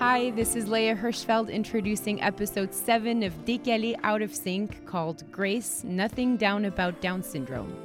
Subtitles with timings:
[0.00, 5.84] Hi, this is Léa Hirschfeld introducing episode 7 of Décalés Out of Sync called Grace
[5.84, 7.76] Nothing Down About Down Syndrome.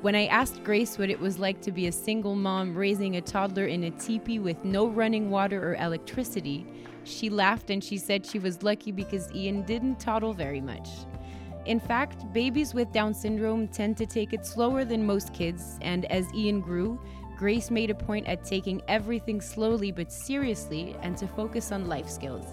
[0.00, 3.20] When I asked Grace what it was like to be a single mom raising a
[3.20, 6.66] toddler in a teepee with no running water or electricity,
[7.04, 10.88] she laughed and she said she was lucky because Ian didn't toddle very much.
[11.66, 16.06] In fact, babies with Down syndrome tend to take it slower than most kids, and
[16.06, 16.98] as Ian grew,
[17.36, 22.08] Grace made a point at taking everything slowly but seriously and to focus on life
[22.08, 22.46] skills.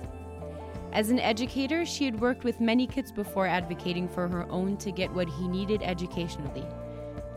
[0.92, 4.92] As an educator, she had worked with many kids before advocating for her own to
[4.92, 6.66] get what he needed educationally.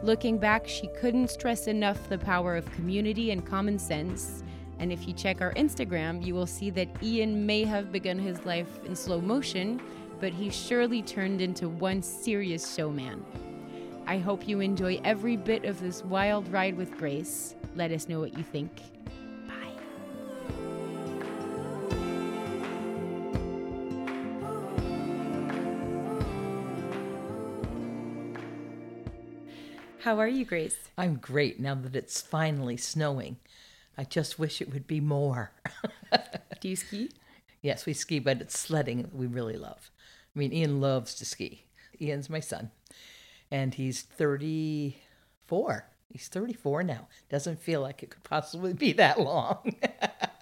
[0.03, 4.43] Looking back, she couldn't stress enough the power of community and common sense.
[4.81, 8.45] And if you check our Instagram, you will see that Ian may have begun his
[8.45, 9.81] life in slow motion,
[10.21, 13.25] but he surely turned into one serious showman.
[14.07, 17.55] I hope you enjoy every bit of this wild ride with Grace.
[17.75, 18.83] Let us know what you think.
[19.49, 19.55] Bye.
[30.01, 30.77] How are you, Grace?
[30.99, 33.39] I'm great now that it's finally snowing.
[33.97, 35.51] I just wish it would be more.
[36.61, 37.11] Do you ski?
[37.63, 39.91] Yes, we ski, but it's sledding we really love.
[40.37, 41.65] I mean, Ian loves to ski.
[41.99, 42.71] Ian's my son
[43.55, 45.87] and he's 34.
[46.11, 47.07] He's 34 now.
[47.31, 49.77] Doesn't feel like it could possibly be that long.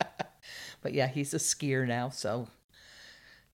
[0.82, 2.48] but yeah, he's a skier now, so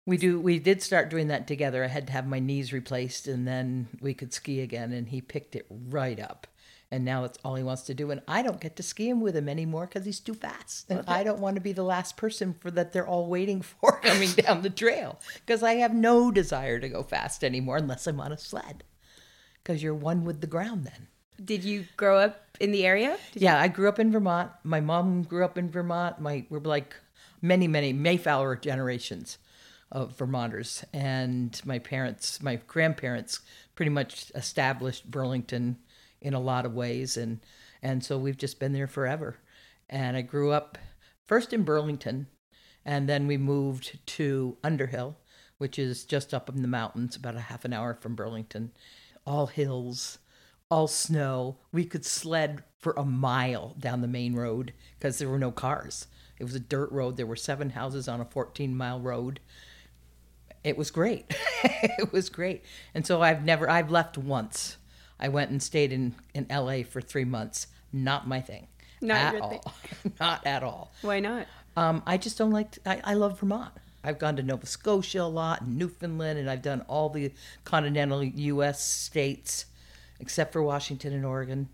[0.04, 1.82] we do we did start doing that together.
[1.82, 5.22] I had to have my knees replaced and then we could ski again and he
[5.22, 6.46] picked it right up.
[6.90, 9.22] And now that's all he wants to do and I don't get to ski him
[9.22, 10.90] with him anymore cuz he's too fast.
[10.90, 14.00] And I don't want to be the last person for that they're all waiting for
[14.02, 18.20] coming down the trail cuz I have no desire to go fast anymore unless I'm
[18.20, 18.84] on a sled
[19.67, 21.09] because you're one with the ground then.
[21.45, 23.19] Did you grow up in the area?
[23.33, 23.64] Did yeah, you...
[23.64, 24.53] I grew up in Vermont.
[24.62, 26.20] My mom grew up in Vermont.
[26.20, 26.95] My we're like
[27.42, 29.39] many many Mayflower generations
[29.90, 33.40] of Vermonters, and my parents, my grandparents,
[33.74, 35.79] pretty much established Burlington
[36.20, 37.40] in a lot of ways, and
[37.83, 39.36] and so we've just been there forever.
[39.90, 40.79] And I grew up
[41.27, 42.29] first in Burlington,
[42.85, 45.17] and then we moved to Underhill,
[45.58, 48.70] which is just up in the mountains, about a half an hour from Burlington
[49.27, 50.19] all hills,
[50.70, 51.59] all snow.
[51.73, 56.07] We could sled for a mile down the main road because there were no cars.
[56.39, 57.17] It was a dirt road.
[57.17, 59.41] There were seven houses on a 14 mile road.
[60.63, 61.35] It was great.
[61.64, 62.64] it was great.
[62.95, 64.77] And so I've never, I've left once.
[65.19, 67.69] I went and stayed in, in LA for three months.
[67.93, 68.67] Not my thing.
[69.01, 69.75] Not at all.
[70.20, 70.93] not at all.
[71.03, 71.47] Why not?
[71.77, 73.73] Um, I just don't like, to, I, I love Vermont.
[74.06, 77.33] I've gone to Nova Scotia a lot and Newfoundland, and I've done all the
[77.64, 78.80] continental U.S.
[78.80, 79.67] states
[80.20, 81.68] except for Washington and Oregon.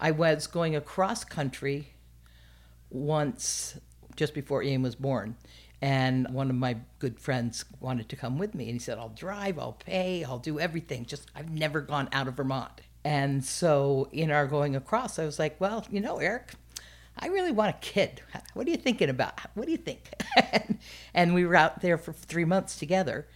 [0.00, 1.88] I was going across country
[2.90, 3.78] once
[4.16, 5.36] just before Ian was born.
[5.80, 8.64] And one of my good friends wanted to come with me.
[8.64, 11.04] And he said, I'll drive, I'll pay, I'll do everything.
[11.04, 12.80] Just, I've never gone out of Vermont.
[13.04, 16.52] And so in our going across, I was like, well, you know, Eric,
[17.18, 18.22] I really want a kid.
[18.54, 19.38] What are you thinking about?
[19.54, 20.10] What do you think?
[21.14, 23.26] and, we were out there for three months together.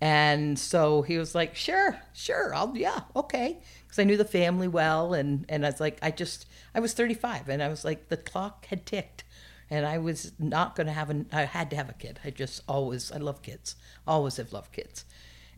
[0.00, 3.60] And so he was like, sure, sure, I'll, yeah, okay.
[3.82, 5.14] Because I knew the family well.
[5.14, 8.16] And, and I was like, I just, I was 35 and I was like, the
[8.16, 9.24] clock had ticked.
[9.70, 12.20] And I was not going to have an, I had to have a kid.
[12.24, 15.04] I just always, I love kids, always have loved kids.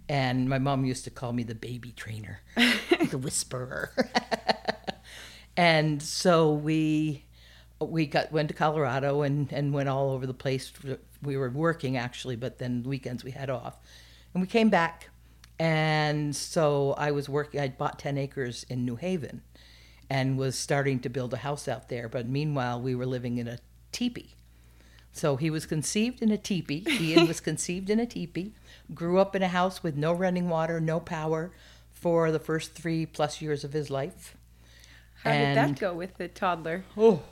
[0.08, 3.90] And my mom used to call me the baby trainer, the whisperer.
[5.56, 7.25] and so we,
[7.80, 10.72] we got went to Colorado and and went all over the place.
[11.22, 13.78] We were working actually, but then weekends we had off,
[14.34, 15.10] and we came back.
[15.58, 17.60] And so I was working.
[17.60, 19.42] I bought ten acres in New Haven,
[20.08, 22.08] and was starting to build a house out there.
[22.08, 23.58] But meanwhile, we were living in a
[23.92, 24.34] teepee.
[25.12, 26.84] So he was conceived in a teepee.
[27.00, 28.52] Ian was conceived in a teepee.
[28.94, 31.52] Grew up in a house with no running water, no power,
[31.90, 34.36] for the first three plus years of his life.
[35.22, 36.84] How and, did that go with the toddler?
[36.98, 37.22] Oh,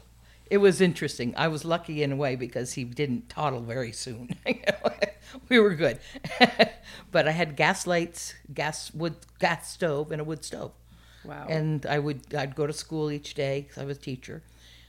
[0.50, 1.34] it was interesting.
[1.36, 4.36] I was lucky in a way because he didn't toddle very soon.
[5.48, 5.98] we were good.
[7.10, 10.72] but I had gas lights, gas wood gas stove, and a wood stove.
[11.24, 11.46] Wow.
[11.48, 14.42] And I would I'd go to school each day because I was a teacher.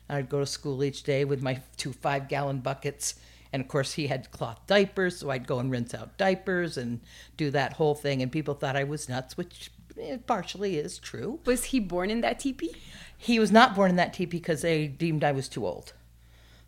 [0.09, 3.15] I'd go to school each day with my two five gallon buckets.
[3.53, 6.99] And of course, he had cloth diapers, so I'd go and rinse out diapers and
[7.37, 8.21] do that whole thing.
[8.21, 11.39] And people thought I was nuts, which it partially is true.
[11.45, 12.75] Was he born in that teepee?
[13.17, 15.93] He was not born in that teepee because they deemed I was too old.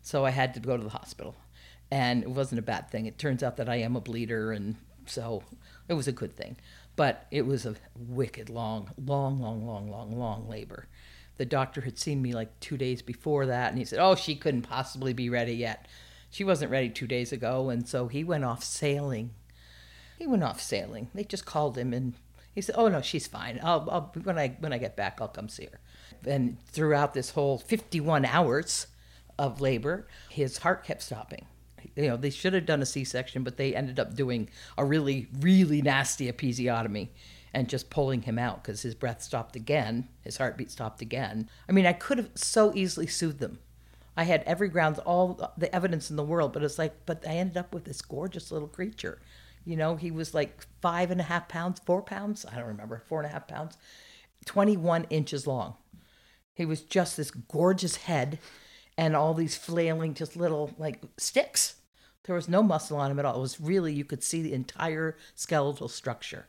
[0.02, 1.36] So I had to go to the hospital.
[1.90, 3.06] And it wasn't a bad thing.
[3.06, 5.42] It turns out that I am a bleeder, and so
[5.88, 6.56] it was a good thing.
[6.96, 10.86] But it was a wicked long, long, long, long, long, long labor.
[11.38, 14.34] The doctor had seen me like two days before that, and he said, Oh, she
[14.34, 15.86] couldn't possibly be ready yet.
[16.30, 19.30] She wasn't ready two days ago, and so he went off sailing.
[20.18, 21.08] He went off sailing.
[21.14, 22.14] They just called him and
[22.58, 23.60] he said, "Oh no, she's fine.
[23.62, 25.78] I'll, I'll when I when I get back, I'll come see her."
[26.26, 28.86] And throughout this whole 51 hours
[29.38, 31.46] of labor, his heart kept stopping.
[31.94, 35.28] You know, they should have done a C-section, but they ended up doing a really
[35.40, 37.08] really nasty episiotomy
[37.54, 41.48] and just pulling him out because his breath stopped again, his heartbeat stopped again.
[41.68, 43.58] I mean, I could have so easily sued them.
[44.16, 47.34] I had every grounds, all the evidence in the world, but it's like, but I
[47.34, 49.20] ended up with this gorgeous little creature.
[49.64, 53.02] You know, he was like five and a half pounds, four pounds, I don't remember,
[53.06, 53.76] four and a half pounds,
[54.44, 55.76] 21 inches long.
[56.58, 58.38] He was just this gorgeous head
[58.98, 61.76] and all these flailing, just little like sticks.
[62.24, 63.38] There was no muscle on him at all.
[63.38, 66.48] It was really, you could see the entire skeletal structure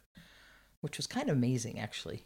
[0.82, 2.26] which was kind of amazing actually.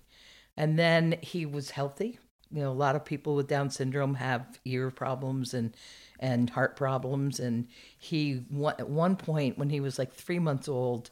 [0.56, 2.20] And then he was healthy.
[2.52, 5.76] You know, a lot of people with Down syndrome have ear problems and
[6.20, 7.40] and heart problems.
[7.40, 8.46] And he
[8.78, 11.10] at one point when he was like three months old,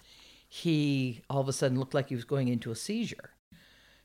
[0.48, 3.32] he all of a sudden looked like he was going into a seizure.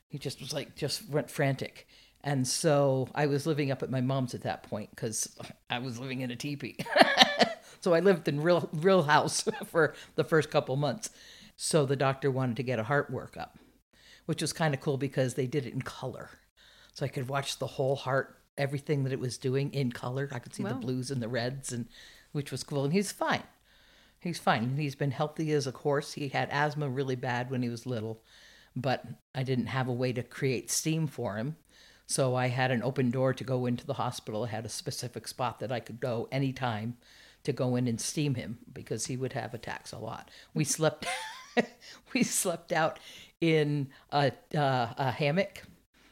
[0.07, 1.87] He just was like just went frantic.
[2.27, 5.33] And so I was living up at my mom's at that point because
[5.69, 6.75] I was living in a teepee.
[7.79, 11.09] so I lived in real real house for the first couple months.
[11.55, 13.51] So the doctor wanted to get a heart workup,
[14.25, 16.29] which was kind of cool because they did it in color.
[16.93, 20.27] So I could watch the whole heart, everything that it was doing in color.
[20.33, 20.73] I could see wow.
[20.73, 21.87] the blues and the reds, and
[22.33, 22.83] which was cool.
[22.83, 23.43] And he's fine.
[24.19, 24.75] He's fine.
[24.75, 26.11] He's been healthy as a horse.
[26.11, 28.21] He had asthma really bad when he was little,
[28.75, 31.55] but I didn't have a way to create steam for him.
[32.07, 34.45] So I had an open door to go into the hospital.
[34.45, 36.95] I had a specific spot that I could go anytime
[37.43, 40.31] to go in and steam him because he would have attacks a lot.
[40.53, 41.05] We slept
[42.13, 42.97] we slept out
[43.41, 45.63] in a, uh, a hammock.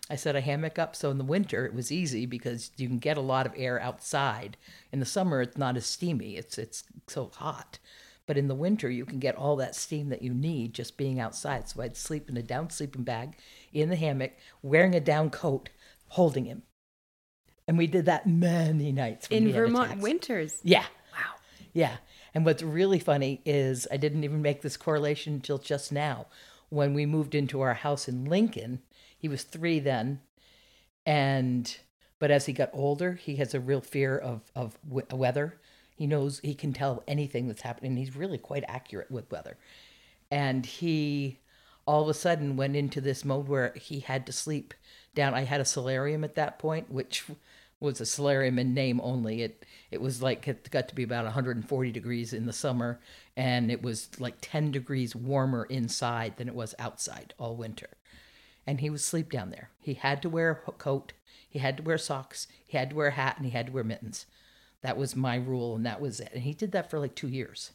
[0.10, 3.00] I set a hammock up so in the winter it was easy because you can
[3.00, 4.58] get a lot of air outside.
[4.92, 6.36] In the summer it's not as steamy.
[6.36, 7.80] It's it's so hot.
[8.28, 11.22] But in the winter you can get all that steam that you need just being
[11.22, 11.70] outside.
[11.70, 13.38] So I'd sleep in a down sleeping bag
[13.72, 15.70] in the hammock, wearing a down coat,
[16.16, 16.64] holding him.
[17.68, 19.28] And we did that many nights.
[19.28, 20.60] in Vermont winters.
[20.64, 20.86] Yeah.
[21.12, 21.34] Wow.
[21.74, 21.98] Yeah.
[22.34, 26.28] And what's really funny is I didn't even make this correlation until just now.
[26.70, 28.82] When we moved into our house in Lincoln,
[29.18, 30.22] he was three then,
[31.06, 31.78] and
[32.20, 35.60] but as he got older, he has a real fear of of weather.
[35.96, 37.98] He knows he can tell anything that's happening.
[37.98, 39.58] He's really quite accurate with weather,
[40.32, 41.40] and he
[41.86, 44.74] all of a sudden went into this mode where he had to sleep
[45.16, 45.34] down.
[45.34, 47.26] I had a solarium at that point, which
[47.80, 49.42] was a solarium in name only.
[49.42, 53.00] It it was like it got to be about 140 degrees in the summer,
[53.36, 57.90] and it was like 10 degrees warmer inside than it was outside all winter.
[58.68, 59.70] And he would sleep down there.
[59.80, 61.14] He had to wear a coat,
[61.48, 63.72] he had to wear socks, he had to wear a hat, and he had to
[63.72, 64.26] wear mittens.
[64.82, 66.32] That was my rule, and that was it.
[66.34, 67.72] And he did that for like two years,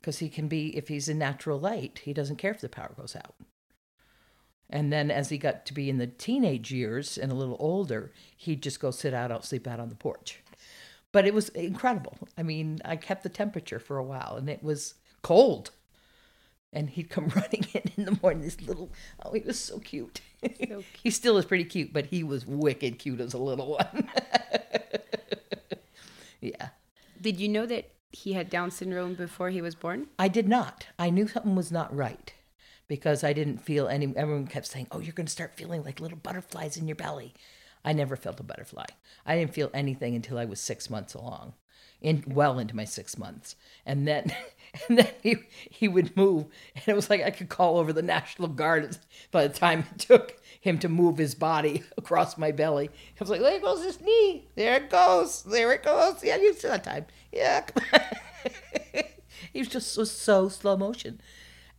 [0.00, 2.92] because he can be if he's in natural light, he doesn't care if the power
[2.96, 3.34] goes out.
[4.72, 8.10] And then as he got to be in the teenage years and a little older,
[8.34, 10.42] he'd just go sit out, out sleep out on the porch.
[11.12, 12.16] But it was incredible.
[12.38, 15.72] I mean, I kept the temperature for a while and it was cold.
[16.72, 18.90] And he'd come running in in the morning, this little,
[19.22, 20.22] oh, he was so cute.
[20.42, 20.84] So cute.
[21.02, 24.08] he still is pretty cute, but he was wicked cute as a little one.
[26.40, 26.70] yeah.
[27.20, 30.06] Did you know that he had Down syndrome before he was born?
[30.18, 30.86] I did not.
[30.98, 32.32] I knew something was not right
[32.92, 34.12] because I didn't feel any.
[34.14, 37.32] Everyone kept saying, "Oh, you're going to start feeling like little butterflies in your belly."
[37.82, 38.84] I never felt a butterfly.
[39.24, 41.54] I didn't feel anything until I was six months along,
[42.02, 43.56] in well into my six months,
[43.86, 44.36] and then
[44.88, 45.36] and then he
[45.70, 48.98] he would move, and it was like I could call over the National Guard
[49.30, 52.88] by the time it took him to move his body across my belly.
[52.88, 54.48] I was like, there goes his knee.
[54.54, 55.44] There it goes.
[55.44, 56.22] There it goes.
[56.22, 57.06] Yeah, you see that time.
[57.32, 57.64] Yeah.
[59.50, 61.22] he was just so, so slow motion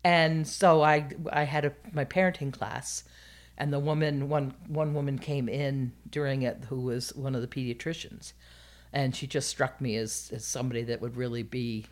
[0.03, 3.03] and so I I had a my parenting class,
[3.57, 7.47] and the woman one one woman came in during it who was one of the
[7.47, 8.33] pediatricians,
[8.91, 11.85] and she just struck me as as somebody that would really be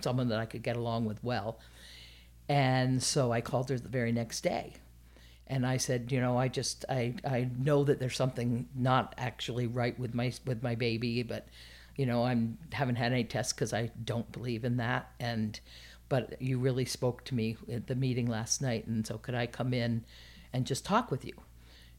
[0.00, 1.58] someone that I could get along with well,
[2.48, 4.74] and so I called her the very next day,
[5.46, 9.66] and I said, you know, I just I I know that there's something not actually
[9.66, 11.46] right with my with my baby, but
[11.96, 15.10] you know I'm haven't had any tests because I don't believe in that.
[15.20, 15.60] And
[16.12, 19.46] but you really spoke to me at the meeting last night, and so could I
[19.46, 20.04] come in
[20.52, 21.32] and just talk with you?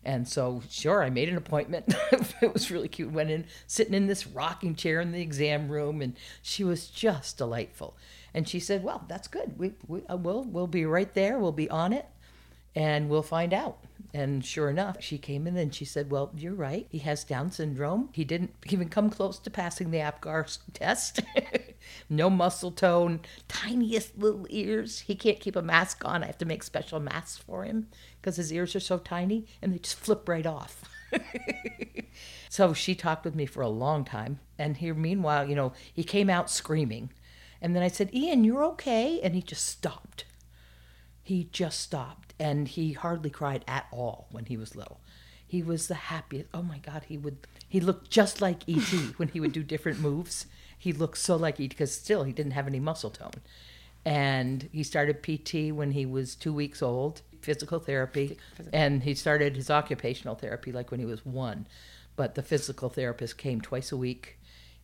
[0.06, 1.96] And so, sure, I made an appointment.
[2.12, 3.12] it was really cute.
[3.12, 7.40] Went in, sitting in this rocking chair in the exam room, and she was just
[7.40, 7.98] delightful.
[8.36, 9.58] And she said, "Well, that's good.
[9.58, 11.40] We, we uh, we'll we'll be right there.
[11.40, 12.06] We'll be on it,
[12.76, 13.80] and we'll find out."
[14.16, 16.86] And sure enough, she came in and she said, Well, you're right.
[16.92, 18.10] He has Down syndrome.
[18.14, 21.22] He didn't even come close to passing the APGAR test.
[22.10, 25.00] no muscle tone, tiniest little ears.
[25.00, 26.24] He can't keep a mask on.
[26.24, 27.88] I have to make special masks for him
[28.22, 30.84] because his ears are so tiny and they just flip right off.
[32.50, 34.40] so she talked with me for a long time.
[34.60, 37.12] And here, meanwhile, you know, he came out screaming.
[37.62, 39.20] And then I said, Ian, you're okay.
[39.22, 40.26] And he just stopped.
[41.24, 42.23] He just stopped.
[42.40, 45.00] And he hardly cried at all when he was little.
[45.46, 46.50] He was the happiest.
[46.54, 47.38] Oh my God, he would,
[47.68, 48.98] he looked just like E.T.
[49.18, 50.48] when he would do different moves.
[50.78, 51.70] He looked so like E.T.
[51.70, 53.42] because still he didn't have any muscle tone.
[54.06, 58.38] And he started PT when he was two weeks old, physical therapy.
[58.74, 61.68] And he started his occupational therapy like when he was one.
[62.16, 64.38] But the physical therapist came twice a week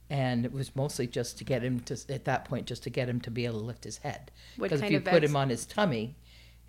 [0.09, 3.07] and it was mostly just to get him to at that point just to get
[3.07, 5.49] him to be able to lift his head because if you put ex- him on
[5.49, 6.15] his tummy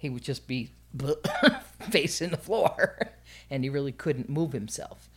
[0.00, 0.71] he would just be
[1.90, 2.99] facing the floor
[3.50, 5.11] and he really couldn't move himself.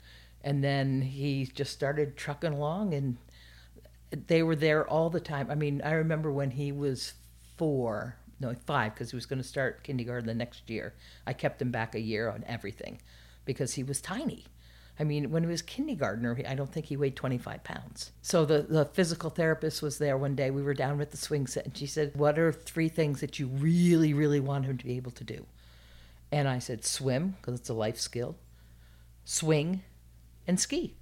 [0.44, 3.18] And then he just started trucking along and
[4.28, 5.50] they were there all the time.
[5.50, 7.14] I mean i remember when he was
[7.58, 10.94] four no five because he was going to start kindergarten the next year.
[11.26, 13.00] I kept him back a year on everything
[13.46, 14.46] because he was tiny
[15.00, 18.12] I mean, when he was kindergartner, I don't think he weighed 25 pounds.
[18.22, 20.52] So the, the physical therapist was there one day.
[20.52, 23.40] We were down at the swing set, and she said, What are three things that
[23.40, 25.46] you really, really want him to be able to do?
[26.32, 28.36] And I said, Swim, because it's a life skill,
[29.26, 29.82] swing,
[30.48, 30.96] and ski.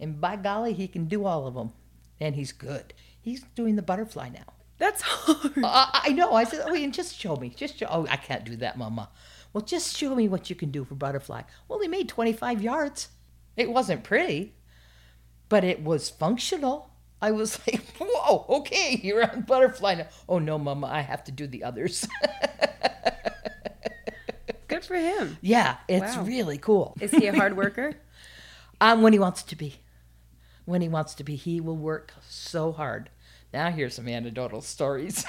[0.00, 1.72] And by golly, he can do all of them.
[2.20, 2.92] And he's good.
[3.20, 4.54] He's doing the butterfly now.
[4.78, 5.52] That's hard.
[5.62, 6.32] Uh, I know.
[6.32, 7.50] I said, oh, Ian, just show me.
[7.50, 7.86] Just show.
[7.88, 9.10] Oh, I can't do that, Mama.
[9.52, 11.42] Well, just show me what you can do for butterfly.
[11.68, 13.08] Well, he made 25 yards.
[13.56, 14.54] It wasn't pretty,
[15.48, 16.90] but it was functional.
[17.20, 20.06] I was like, whoa, okay, you're on butterfly now.
[20.28, 22.06] Oh, no, Mama, I have to do the others.
[24.68, 25.36] Good for him.
[25.40, 26.22] yeah, it's Wow.
[26.24, 26.96] really cool.
[27.00, 27.94] Is he a hard worker?
[28.80, 29.80] Um, when he wants to be.
[30.64, 33.10] When he wants to be, he will work so hard.
[33.52, 35.24] Now here's some anecdotal stories.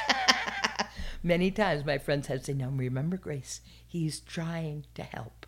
[1.24, 5.46] Many times my friends had say, Now remember, Grace, he's trying to help.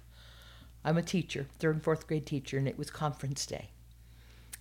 [0.86, 3.70] I'm a teacher, third and fourth grade teacher, and it was conference day.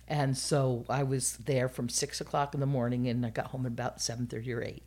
[0.07, 3.65] And so I was there from six o'clock in the morning and I got home
[3.65, 4.83] at about seven thirty or eight.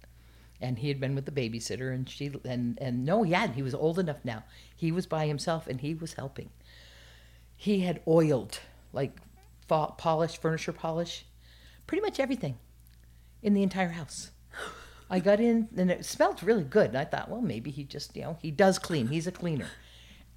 [0.61, 3.56] And he had been with the babysitter and she and and no, he hadn't.
[3.56, 4.45] He was old enough now.
[4.75, 6.50] He was by himself and he was helping
[7.56, 8.61] he had oiled
[8.92, 9.18] like
[9.66, 11.25] polish furniture polish
[11.87, 12.56] pretty much everything
[13.42, 14.30] in the entire house
[15.10, 16.88] i got in and it smelled really good.
[16.88, 19.08] And i thought well maybe he just you know he does clean.
[19.08, 19.68] He's a cleaner.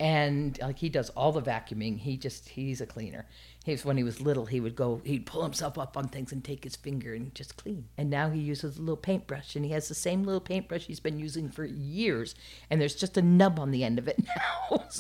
[0.02, 2.00] And like he does all the vacuuming.
[2.00, 3.26] He just he's a cleaner.
[3.66, 6.32] He was when he was little he would go he'd pull himself up on things
[6.32, 7.90] and take his finger and just clean.
[7.98, 11.02] And now he uses a little paintbrush and he has the same little paintbrush he's
[11.02, 12.34] been using for years.
[12.70, 14.86] And there's just a nub on the end of it now.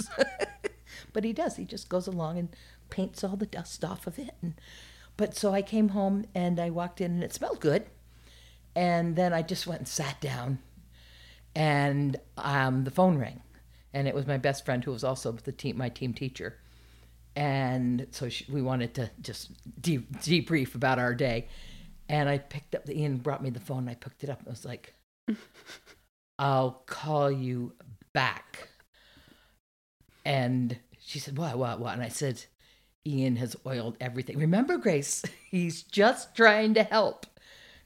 [1.11, 1.55] But he does.
[1.55, 2.49] He just goes along and
[2.89, 4.35] paints all the dust off of it.
[4.41, 4.53] And
[5.17, 7.85] but so i came home and i walked in and it smelled good
[8.79, 10.59] and then i just went and sat down
[11.55, 13.41] and um, the phone rang.
[13.93, 16.57] And it was my best friend who was also the team my team teacher.
[17.35, 21.47] And so she, we wanted to just de- debrief about our day.
[22.07, 24.39] And i picked up the ian brought me the phone and i picked it up
[24.39, 24.95] and i was like
[26.39, 27.73] i'll call you
[28.13, 28.69] back.
[30.25, 31.93] And she said what what what?
[31.93, 32.43] And i said
[33.05, 34.37] ian has oiled everything.
[34.37, 37.25] Remember grace he's just trying to help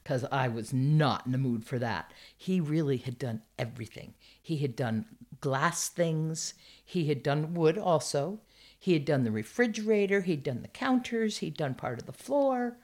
[0.04, 2.12] because I was not in the mood for that.
[2.36, 4.12] He really had done everything.
[4.40, 5.06] He had done
[5.40, 8.40] glass things, he had done wood also,
[8.78, 12.76] he had done the refrigerator, he'd done the counters, he'd done part of the floor.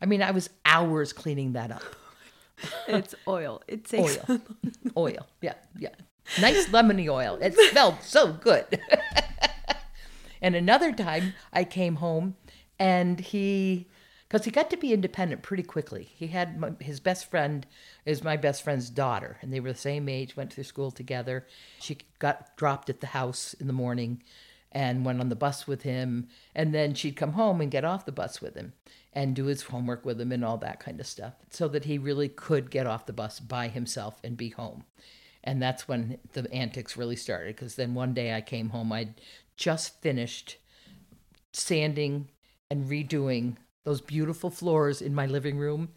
[0.00, 1.82] I mean, I was hours cleaning that up.
[2.86, 3.62] it's oil.
[3.66, 4.40] It takes Oil.
[4.96, 5.26] oil.
[5.40, 5.94] Yeah, yeah.
[6.40, 7.38] Nice lemony oil.
[7.40, 8.80] It smelled so good.
[10.42, 12.36] and another time I came home
[12.78, 13.88] and he
[14.36, 16.10] because he got to be independent pretty quickly.
[16.14, 17.66] He had my, his best friend
[18.04, 21.46] is my best friend's daughter, and they were the same age, went to school together.
[21.80, 24.22] She got dropped at the house in the morning
[24.72, 28.04] and went on the bus with him, and then she'd come home and get off
[28.04, 28.74] the bus with him
[29.14, 31.96] and do his homework with him and all that kind of stuff, so that he
[31.96, 34.84] really could get off the bus by himself and be home.
[35.42, 39.18] And that's when the antics really started, because then one day I came home, I'd
[39.56, 40.58] just finished
[41.54, 42.28] sanding
[42.70, 45.88] and redoing those beautiful floors in my living room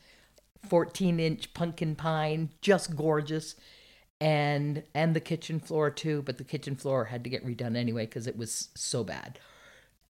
[0.70, 3.56] 14 inch pumpkin pine just gorgeous
[4.22, 8.06] and and the kitchen floor too but the kitchen floor had to get redone anyway
[8.06, 9.40] because it was so bad.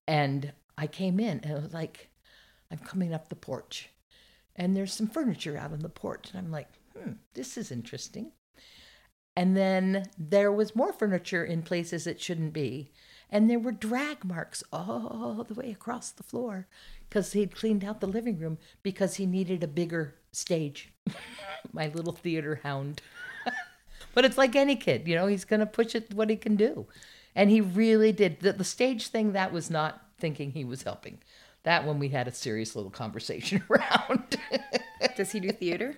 [0.06, 2.10] And i came in and it was like
[2.70, 3.88] i'm coming up the porch
[4.54, 6.30] and there's some furniture out on the porch.
[6.30, 8.32] And i'm like hmm this is interesting.
[9.36, 12.90] And then there was more furniture in places it shouldn't be.
[13.30, 16.66] And there were drag marks all the way across the floor
[17.10, 20.92] because he'd cleaned out the living room because he needed a bigger stage.
[21.72, 23.02] My little theater hound.
[24.14, 26.54] but it's like any kid, you know, he's going to push it what he can
[26.54, 26.86] do.
[27.34, 28.40] And he really did.
[28.40, 31.18] The, the stage thing, that was not thinking he was helping.
[31.64, 34.38] That one we had a serious little conversation around.
[35.16, 35.96] Does he do theater?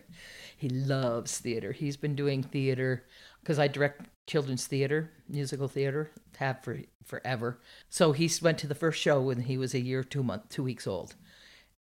[0.57, 1.73] He loves theater.
[1.73, 3.05] He's been doing theater
[3.41, 7.61] because I direct children's theater, musical theater, have for forever.
[7.89, 10.63] So he went to the first show when he was a year, two month, two
[10.63, 11.15] weeks old,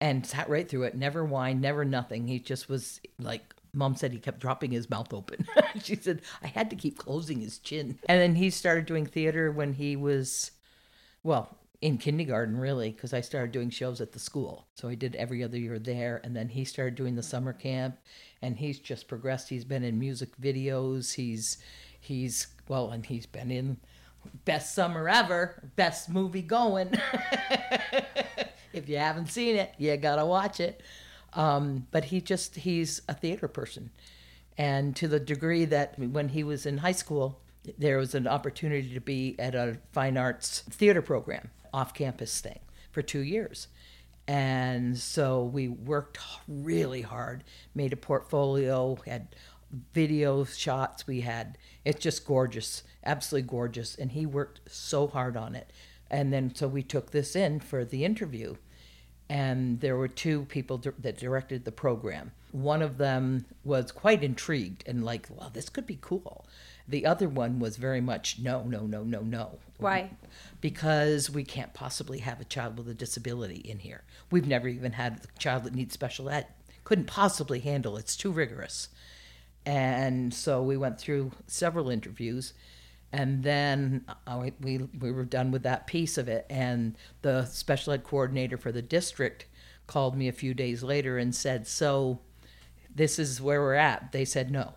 [0.00, 0.96] and sat right through it.
[0.96, 2.28] Never whined, never nothing.
[2.28, 3.54] He just was like.
[3.74, 5.46] Mom said he kept dropping his mouth open.
[5.82, 7.98] she said I had to keep closing his chin.
[8.08, 10.52] And then he started doing theater when he was,
[11.22, 15.14] well, in kindergarten really because i started doing shows at the school so he did
[15.14, 17.96] every other year there and then he started doing the summer camp
[18.42, 21.58] and he's just progressed he's been in music videos he's
[22.00, 23.78] he's well and he's been in
[24.44, 26.92] best summer ever best movie going.
[28.70, 30.82] If you haven't seen it you gotta watch it.
[31.32, 33.90] Um, but he just he's a theater person.
[34.56, 37.40] And to the degree that when he was in high school
[37.76, 42.58] there was an opportunity to be at a fine arts theater program off campus thing
[42.90, 43.68] for two years.
[44.26, 49.28] And so we worked really hard, made a portfolio, had
[49.92, 51.06] video shots.
[51.06, 53.94] We had, it's just gorgeous, absolutely gorgeous.
[53.94, 55.72] And he worked so hard on it.
[56.10, 58.56] And then so we took this in for the interview.
[59.28, 62.32] And there were two people that directed the program.
[62.50, 66.46] One of them was quite intrigued and like, well, this could be cool.
[66.88, 69.58] The other one was very much no, no, no, no, no.
[69.76, 70.12] Why?
[70.62, 74.04] Because we can't possibly have a child with a disability in here.
[74.30, 76.46] We've never even had a child that needs special ed.
[76.84, 78.88] Couldn't possibly handle It's too rigorous.
[79.68, 82.54] And so we went through several interviews
[83.12, 86.46] and then uh, we, we were done with that piece of it.
[86.48, 89.44] And the special ed coordinator for the district
[89.86, 92.20] called me a few days later and said, So
[92.94, 94.12] this is where we're at.
[94.12, 94.72] They said no.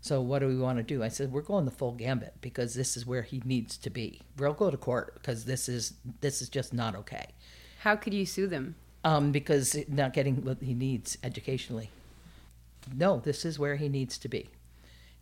[0.00, 1.02] So what do we want to do?
[1.02, 4.20] I said we're going the full gambit because this is where he needs to be.
[4.38, 7.26] We'll go to court because this is this is just not okay.
[7.80, 8.76] How could you sue them?
[9.02, 11.90] Um, because not getting what he needs educationally.
[12.94, 14.50] No, this is where he needs to be,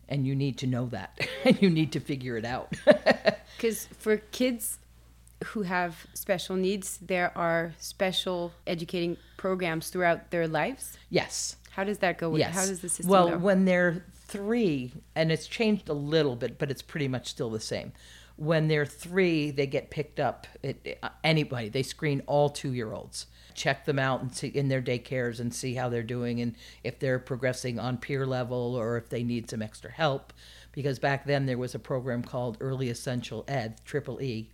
[0.07, 2.73] and you need to know that, and you need to figure it out.
[3.57, 4.79] Because for kids
[5.45, 10.97] who have special needs, there are special educating programs throughout their lives.
[11.11, 11.57] Yes.
[11.69, 12.35] How does that go?
[12.35, 12.55] Yes.
[12.55, 13.37] How does the system well, go?
[13.37, 17.59] when they're three, and it's changed a little bit, but it's pretty much still the
[17.59, 17.91] same.
[18.35, 20.47] When they're three, they get picked up.
[20.63, 24.67] It, uh, anybody, they screen all two year olds, check them out and see in
[24.67, 28.97] their daycares and see how they're doing and if they're progressing on peer level or
[28.97, 30.33] if they need some extra help.
[30.71, 34.49] Because back then there was a program called Early Essential Ed, Triple E,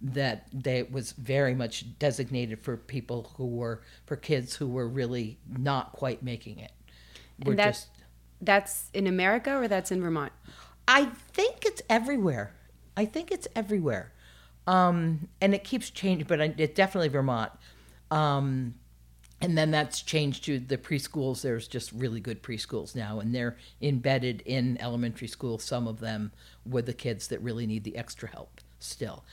[0.00, 5.38] that they was very much designated for people who were for kids who were really
[5.48, 6.72] not quite making it.
[7.42, 7.90] We're and that's, just
[8.40, 10.32] that's in America or that's in Vermont?
[10.86, 12.52] I think it's everywhere.
[12.96, 14.12] I think it's everywhere.
[14.66, 17.52] Um, and it keeps changing, but it's definitely Vermont.
[18.10, 18.74] Um,
[19.40, 21.42] and then that's changed to the preschools.
[21.42, 25.58] There's just really good preschools now, and they're embedded in elementary school.
[25.58, 26.32] Some of them
[26.64, 29.24] with the kids that really need the extra help still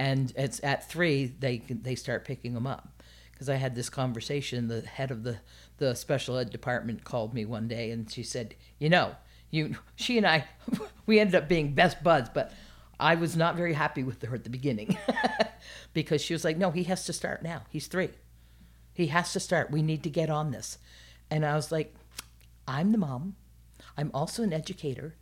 [0.00, 4.68] and it's at three they they start picking them up because I had this conversation.
[4.68, 5.38] The head of the
[5.76, 9.14] the special ed department called me one day and she said, you know,
[9.50, 10.46] you she and I
[11.06, 12.50] we ended up being best buds, but
[13.00, 14.96] I was not very happy with her at the beginning
[15.92, 17.62] because she was like, no, he has to start now.
[17.70, 18.10] He's three.
[18.92, 19.70] He has to start.
[19.70, 20.78] We need to get on this.
[21.30, 21.94] And I was like,
[22.68, 23.36] I'm the mom.
[23.96, 25.16] I'm also an educator.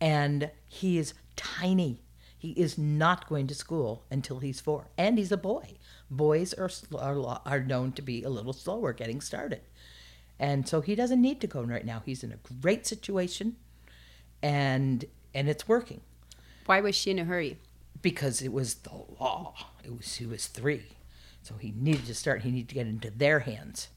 [0.00, 2.02] And he is tiny.
[2.38, 5.76] He is not going to school until he's four, and he's a boy.
[6.10, 9.60] Boys are, are, are known to be a little slower getting started.
[10.40, 12.02] And so he doesn't need to go right now.
[12.04, 13.54] He's in a great situation,
[14.42, 16.00] and and it's working.
[16.66, 17.58] Why was she in a hurry?
[18.00, 19.54] Because it was the law.
[19.84, 20.86] It was he was three,
[21.42, 22.42] so he needed to start.
[22.42, 23.88] He needed to get into their hands.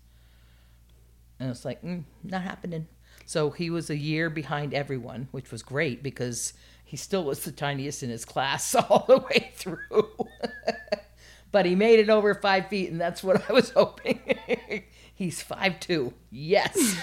[1.40, 2.88] And it's like, mm, not happening.
[3.26, 7.52] So he was a year behind everyone, which was great because he still was the
[7.52, 10.28] tiniest in his class all the way through.
[11.52, 14.20] but he made it over five feet, and that's what I was hoping.
[15.14, 16.14] He's five two.
[16.30, 16.96] Yes.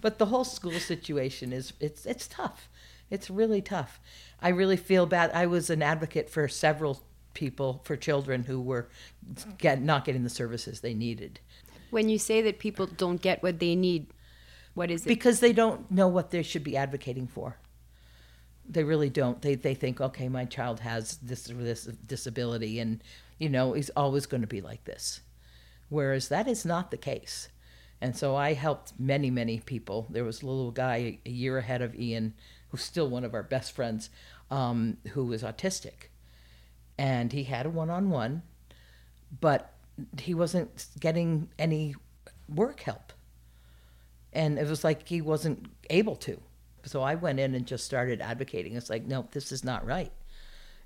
[0.00, 2.68] but the whole school situation is it's it's tough.
[3.12, 4.00] It's really tough.
[4.40, 5.30] I really feel bad.
[5.34, 7.02] I was an advocate for several
[7.34, 8.88] people for children who were
[9.58, 11.38] get, not getting the services they needed.
[11.90, 14.06] When you say that people don't get what they need,
[14.74, 15.08] What is it?
[15.08, 17.58] Because they don't know what they should be advocating for.
[18.68, 19.42] They really don't.
[19.42, 23.02] They they think, okay, my child has this or this disability, and
[23.38, 25.20] you know, he's always going to be like this.
[25.88, 27.48] Whereas that is not the case.
[28.00, 30.06] And so I helped many, many people.
[30.10, 32.34] There was a little guy a year ahead of Ian,
[32.72, 34.10] who's still one of our best friends,
[34.50, 36.08] um, who was autistic,
[36.98, 38.42] and he had a one-on-one,
[39.40, 39.72] but
[40.18, 41.94] he wasn't getting any
[42.48, 43.12] work help
[44.32, 46.40] and it was like he wasn't able to.
[46.84, 48.76] So I went in and just started advocating.
[48.76, 50.12] It's like, no, this is not right.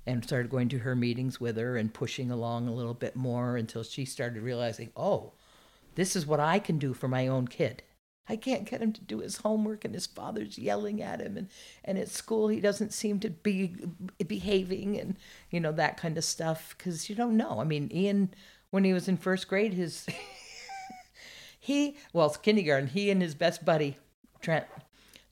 [0.05, 3.57] And started going to her meetings with her and pushing along a little bit more
[3.57, 5.33] until she started realizing, oh,
[5.95, 7.83] this is what I can do for my own kid.
[8.29, 11.49] I can't get him to do his homework, and his father's yelling at him, and,
[11.85, 13.75] and at school he doesn't seem to be
[14.25, 15.17] behaving, and
[15.49, 16.75] you know that kind of stuff.
[16.77, 17.59] Because you don't know.
[17.59, 18.33] I mean, Ian,
[18.69, 20.05] when he was in first grade, his
[21.59, 23.97] he, well, it's kindergarten, he and his best buddy,
[24.41, 24.65] Trent,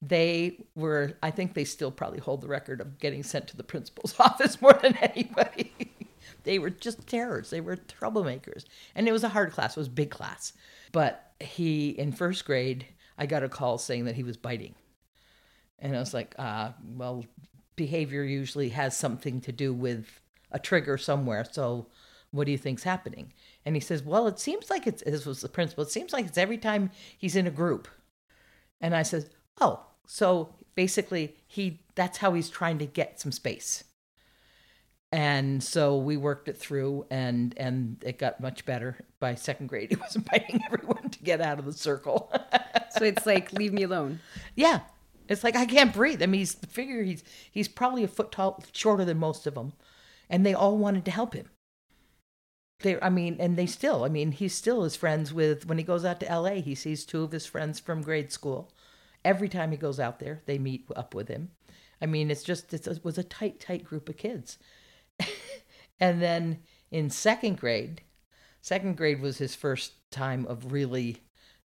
[0.02, 3.64] they were, I think they still probably hold the record of getting sent to the
[3.64, 5.74] principal's office more than anybody.
[6.44, 7.50] they were just terrors.
[7.50, 8.66] They were troublemakers.
[8.94, 10.54] And it was a hard class, it was a big class.
[10.96, 12.86] But he, in first grade,
[13.18, 14.76] I got a call saying that he was biting.
[15.78, 17.26] And I was like, uh, well,
[17.76, 20.22] behavior usually has something to do with
[20.54, 21.46] a trigger somewhere.
[21.52, 21.88] So
[22.32, 23.34] what do you think's happening?
[23.66, 26.28] And he says, Well, it seems like it's, this was the principal, it seems like
[26.28, 27.90] it's every time he's in a group.
[28.80, 29.30] And I said,
[29.60, 33.84] Oh, so basically he that's how he's trying to get some space.
[35.12, 38.98] And so we worked it through and and it got much better.
[39.26, 42.32] By second grade he was inviting everyone to get out of the circle.
[42.92, 44.20] so it's like leave me alone.
[44.56, 44.82] Yeah.
[45.28, 46.22] It's like I can't breathe.
[46.22, 49.74] I mean, he's figure he's he's probably a foot tall shorter than most of them.
[50.30, 51.50] And they all wanted to help him
[52.82, 55.84] they i mean and they still i mean he still is friends with when he
[55.84, 58.70] goes out to la he sees two of his friends from grade school
[59.24, 61.50] every time he goes out there they meet up with him
[62.02, 64.58] i mean it's just it's, it was a tight tight group of kids
[66.02, 66.60] and then
[66.92, 68.02] in second grade
[68.66, 71.18] second grade was his first time of really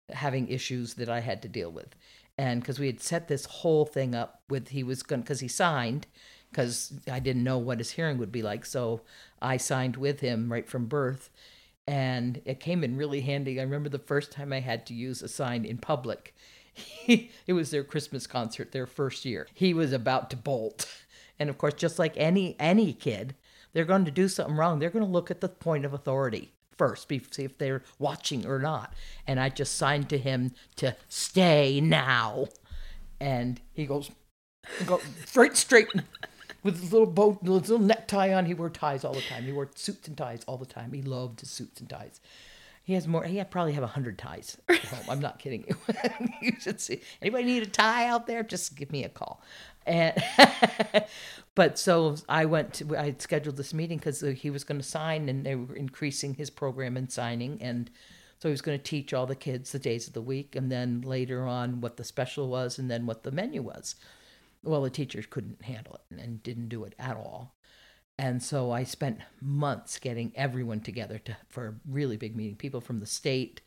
[0.09, 1.95] having issues that i had to deal with
[2.38, 5.47] and because we had set this whole thing up with he was going because he
[5.47, 6.07] signed
[6.51, 8.65] because I didn't know what his hearing would be like.
[8.65, 9.01] So
[9.41, 11.29] I signed with him right from birth.
[11.88, 13.59] And it came in really handy.
[13.59, 16.35] I remember the first time I had to use a sign in public.
[17.07, 19.47] it was their Christmas concert, their first year.
[19.53, 20.88] He was about to bolt.
[21.39, 23.33] And of course, just like any any kid,
[23.73, 24.79] they're going to do something wrong.
[24.79, 28.57] They're going to look at the point of authority first, see if they're watching or
[28.57, 28.93] not.
[29.27, 32.47] And I just signed to him to stay now.
[33.19, 34.09] And he goes,
[34.85, 35.01] go
[35.35, 35.89] right straight
[36.63, 38.45] with his little bow, his little necktie on.
[38.45, 39.43] He wore ties all the time.
[39.43, 40.93] He wore suits and ties all the time.
[40.93, 42.21] He loved his suits and ties.
[42.83, 43.23] He has more.
[43.23, 45.03] He had probably have a hundred ties at home.
[45.09, 45.75] I'm not kidding you.
[46.41, 47.01] you should see.
[47.21, 48.41] Anybody need a tie out there?
[48.41, 49.43] Just give me a call.
[49.85, 50.15] And
[51.59, 52.73] but so I went.
[52.75, 55.75] To, I scheduled this meeting because uh, he was going to sign, and they were
[55.75, 57.89] increasing his program and signing, and
[58.39, 60.71] so he was going to teach all the kids the days of the week, and
[60.71, 63.95] then later on what the special was, and then what the menu was
[64.63, 67.55] well, the teachers couldn't handle it and didn't do it at all.
[68.17, 72.81] And so I spent months getting everyone together to, for a really big meeting people
[72.81, 73.61] from the state,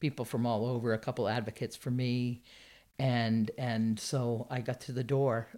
[0.00, 2.42] people from all over, a couple advocates for me.
[2.98, 5.48] And, and so I got to the door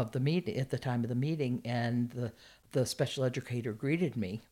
[0.00, 2.32] of the meeting at the time of the meeting, and the,
[2.72, 4.42] the special educator greeted me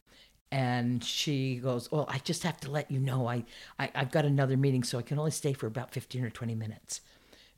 [0.53, 3.45] and she goes, "Well, I just have to let you know I,
[3.79, 6.55] I have got another meeting, so I can only stay for about fifteen or twenty
[6.55, 7.01] minutes."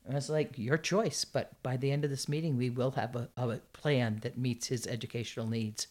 [0.05, 2.91] And I was like, your choice, but by the end of this meeting, we will
[2.91, 5.87] have a, a plan that meets his educational needs.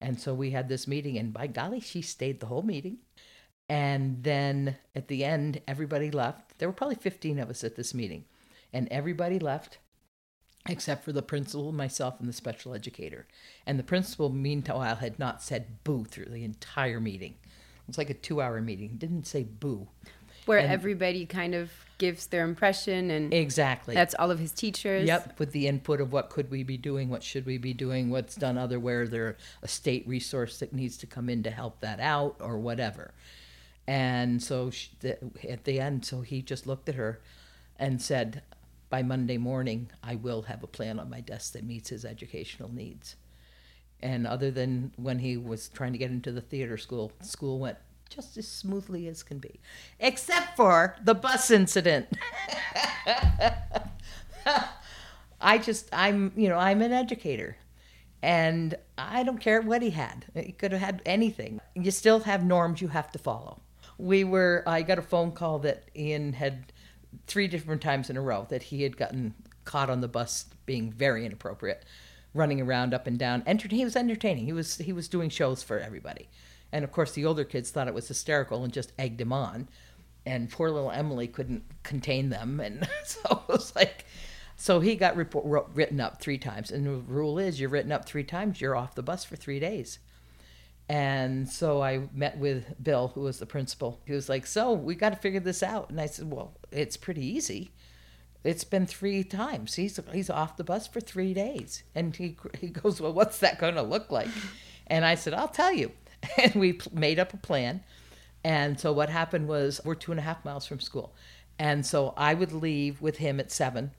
[0.00, 2.98] And so we had this meeting, and by golly, she stayed the whole meeting.
[3.68, 6.58] And then at the end, everybody left.
[6.58, 8.24] There were probably 15 of us at this meeting,
[8.72, 9.78] and everybody left
[10.68, 13.26] except for the principal, myself, and the special educator.
[13.66, 17.34] And the principal, meanwhile, had not said boo through the entire meeting.
[17.42, 18.96] It was like a two hour meeting.
[18.98, 19.88] Didn't say boo.
[20.44, 25.06] Where and, everybody kind of gives their impression and exactly that's all of his teachers
[25.06, 28.08] yep with the input of what could we be doing what should we be doing
[28.08, 31.80] what's done other where there a state resource that needs to come in to help
[31.80, 33.12] that out or whatever
[33.88, 37.20] and so she, the, at the end so he just looked at her
[37.76, 38.42] and said
[38.90, 42.72] by monday morning i will have a plan on my desk that meets his educational
[42.72, 43.16] needs
[44.00, 47.78] and other than when he was trying to get into the theater school school went
[48.08, 49.60] just as smoothly as can be,
[50.00, 52.08] except for the bus incident.
[55.40, 57.56] I just, I'm, you know, I'm an educator
[58.22, 60.26] and I don't care what he had.
[60.34, 61.60] He could have had anything.
[61.74, 63.60] You still have norms you have to follow.
[63.98, 66.72] We were, I got a phone call that Ian had
[67.26, 70.90] three different times in a row that he had gotten caught on the bus being
[70.90, 71.84] very inappropriate,
[72.34, 73.42] running around up and down.
[73.46, 74.46] Enter- he was entertaining.
[74.46, 76.28] He was he was doing shows for everybody,
[76.72, 79.68] and of course the older kids thought it was hysterical and just egged him on,
[80.24, 84.04] and poor little Emily couldn't contain them, and so it was like.
[84.60, 88.06] So he got report, written up three times, and the rule is you're written up
[88.06, 90.00] three times, you're off the bus for three days.
[90.88, 94.00] And so I met with Bill, who was the principal.
[94.06, 96.96] He was like, "So we got to figure this out." And I said, "Well, it's
[96.96, 97.72] pretty easy.
[98.42, 99.74] It's been three times.
[99.74, 103.58] He's he's off the bus for three days." And he he goes, "Well, what's that
[103.58, 104.28] going to look like?"
[104.86, 105.92] And I said, "I'll tell you."
[106.42, 107.84] And we made up a plan.
[108.42, 111.14] And so what happened was we're two and a half miles from school,
[111.58, 113.92] and so I would leave with him at seven,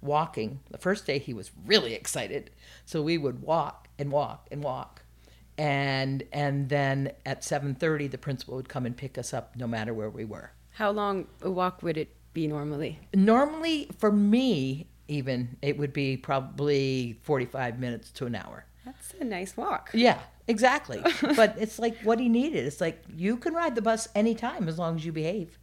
[0.00, 0.60] walking.
[0.70, 2.50] The first day he was really excited,
[2.84, 4.99] so we would walk and walk and walk
[5.60, 9.92] and and then at 7:30 the principal would come and pick us up no matter
[9.92, 10.52] where we were.
[10.70, 12.98] How long a walk would it be normally?
[13.14, 18.64] Normally for me even it would be probably 45 minutes to an hour.
[18.86, 19.90] That's a nice walk.
[19.92, 20.18] Yeah,
[20.48, 21.02] exactly.
[21.36, 22.64] but it's like what he needed.
[22.64, 25.58] It's like you can ride the bus anytime as long as you behave.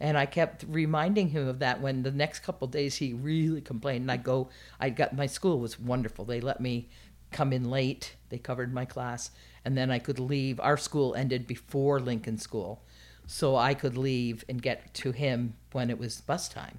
[0.00, 4.02] And I kept reminding him of that when the next couple days he really complained.
[4.02, 4.48] And I go,
[4.80, 6.24] I got my school was wonderful.
[6.24, 6.88] They let me
[7.30, 8.16] come in late.
[8.32, 9.30] They covered my class,
[9.62, 10.58] and then I could leave.
[10.58, 12.82] Our school ended before Lincoln School,
[13.26, 16.78] so I could leave and get to him when it was bus time.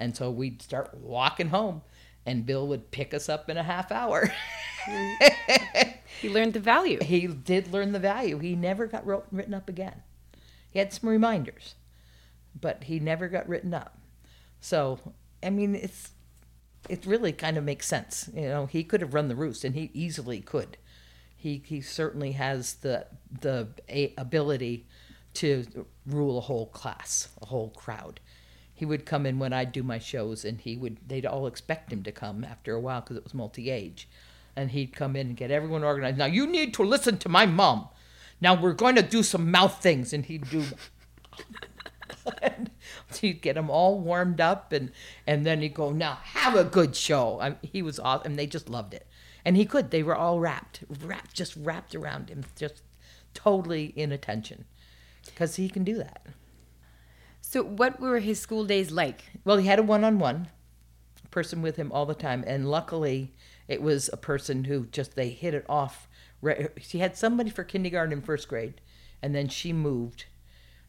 [0.00, 1.82] And so we'd start walking home,
[2.26, 4.32] and Bill would pick us up in a half hour.
[6.20, 6.98] he learned the value.
[7.00, 8.40] He did learn the value.
[8.40, 10.02] He never got wrote, written up again.
[10.68, 11.76] He had some reminders,
[12.60, 14.00] but he never got written up.
[14.60, 14.98] So,
[15.44, 16.10] I mean, it's
[16.88, 18.28] it really kind of makes sense.
[18.34, 20.76] You know, he could have run the roost, and he easily could.
[21.38, 23.06] He he certainly has the
[23.40, 23.68] the
[24.18, 24.86] ability
[25.34, 28.18] to rule a whole class, a whole crowd.
[28.74, 31.92] He would come in when I'd do my shows, and he would they'd all expect
[31.92, 34.08] him to come after a while because it was multi-age,
[34.56, 36.18] and he'd come in and get everyone organized.
[36.18, 37.88] Now you need to listen to my mom.
[38.40, 40.64] Now we're going to do some mouth things, and he'd do.
[42.42, 42.70] and
[43.20, 44.90] he'd get them all warmed up and
[45.24, 48.46] and then he'd go now have a good show I, he was awesome and they
[48.46, 49.06] just loved it
[49.44, 49.90] and he could.
[49.90, 52.82] They were all wrapped wrapped just wrapped around him just
[53.34, 54.64] totally in attention.
[55.24, 56.26] Because he can do that.
[57.40, 59.24] So what were his school days like?
[59.44, 60.48] Well he had a one-on-one
[61.30, 63.34] person with him all the time and luckily
[63.68, 66.08] it was a person who just they hit it off
[66.80, 68.80] She had somebody for kindergarten and first grade
[69.22, 70.26] and then she moved.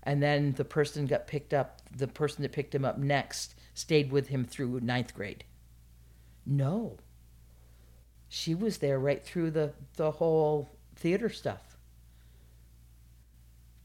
[0.04, 4.12] And then the person got picked up the person that picked him up next stayed
[4.12, 5.44] with him through ninth grade.
[6.46, 6.98] No
[8.30, 11.78] she was there right through the, the whole theater stuff.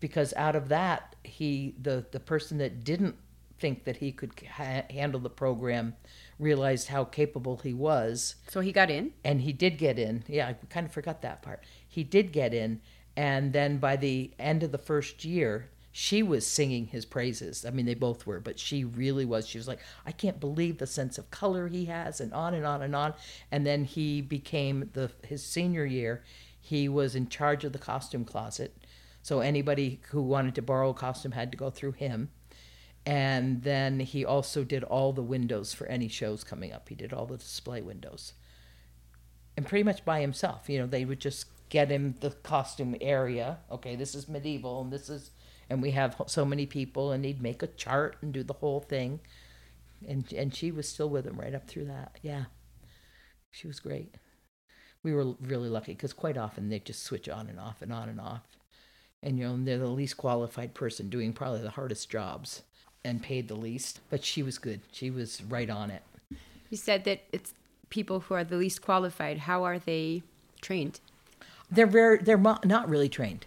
[0.00, 3.16] Because out of that he the, the person that didn't
[3.59, 5.94] think that he could ha- handle the program
[6.38, 8.35] realized how capable he was.
[8.48, 9.12] So he got in?
[9.24, 10.24] And he did get in.
[10.28, 11.64] Yeah i kind of forgot that part.
[11.88, 12.80] He did get in
[13.16, 17.64] and then by the end of the first year she was singing his praises.
[17.64, 19.46] I mean, they both were, but she really was.
[19.46, 22.66] She was like, I can't believe the sense of color he has, and on and
[22.66, 23.14] on and on.
[23.52, 26.24] And then he became the his senior year.
[26.61, 28.76] He was in charge of the costume closet,
[29.22, 32.30] so anybody who wanted to borrow a costume had to go through him.
[33.07, 36.88] And then he also did all the windows for any shows coming up.
[36.88, 38.33] He did all the display windows,
[39.57, 40.68] and pretty much by himself.
[40.68, 43.59] You know, they would just get him the costume area.
[43.70, 45.30] Okay, this is medieval, and this is
[45.70, 48.81] and we have so many people and he'd make a chart and do the whole
[48.81, 49.20] thing.
[50.07, 52.18] And and she was still with him right up through that.
[52.22, 52.44] Yeah.
[53.50, 54.14] She was great.
[55.03, 58.09] We were really lucky because quite often they just switch on and off and on
[58.09, 58.42] and off.
[59.22, 62.62] And you know they're the least qualified person doing probably the hardest jobs
[63.07, 64.81] and paid the least but she was good.
[64.92, 66.03] She was right on it.
[66.70, 67.55] You said that it's
[67.88, 69.38] people who are the least qualified.
[69.38, 70.22] How are they
[70.61, 71.00] trained?
[71.70, 73.46] They're very they're not really trained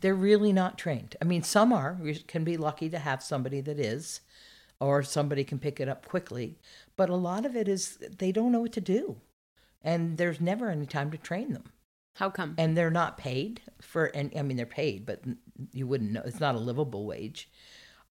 [0.00, 1.16] they're really not trained.
[1.20, 1.98] I mean, some are.
[2.00, 4.20] We can be lucky to have somebody that is,
[4.80, 6.58] or somebody can pick it up quickly.
[6.96, 9.16] But a lot of it is they don't know what to do,
[9.82, 11.72] and there's never any time to train them.
[12.16, 12.54] How come?
[12.58, 14.06] And they're not paid for.
[14.06, 15.22] And I mean, they're paid, but
[15.72, 16.22] you wouldn't know.
[16.24, 17.48] It's not a livable wage.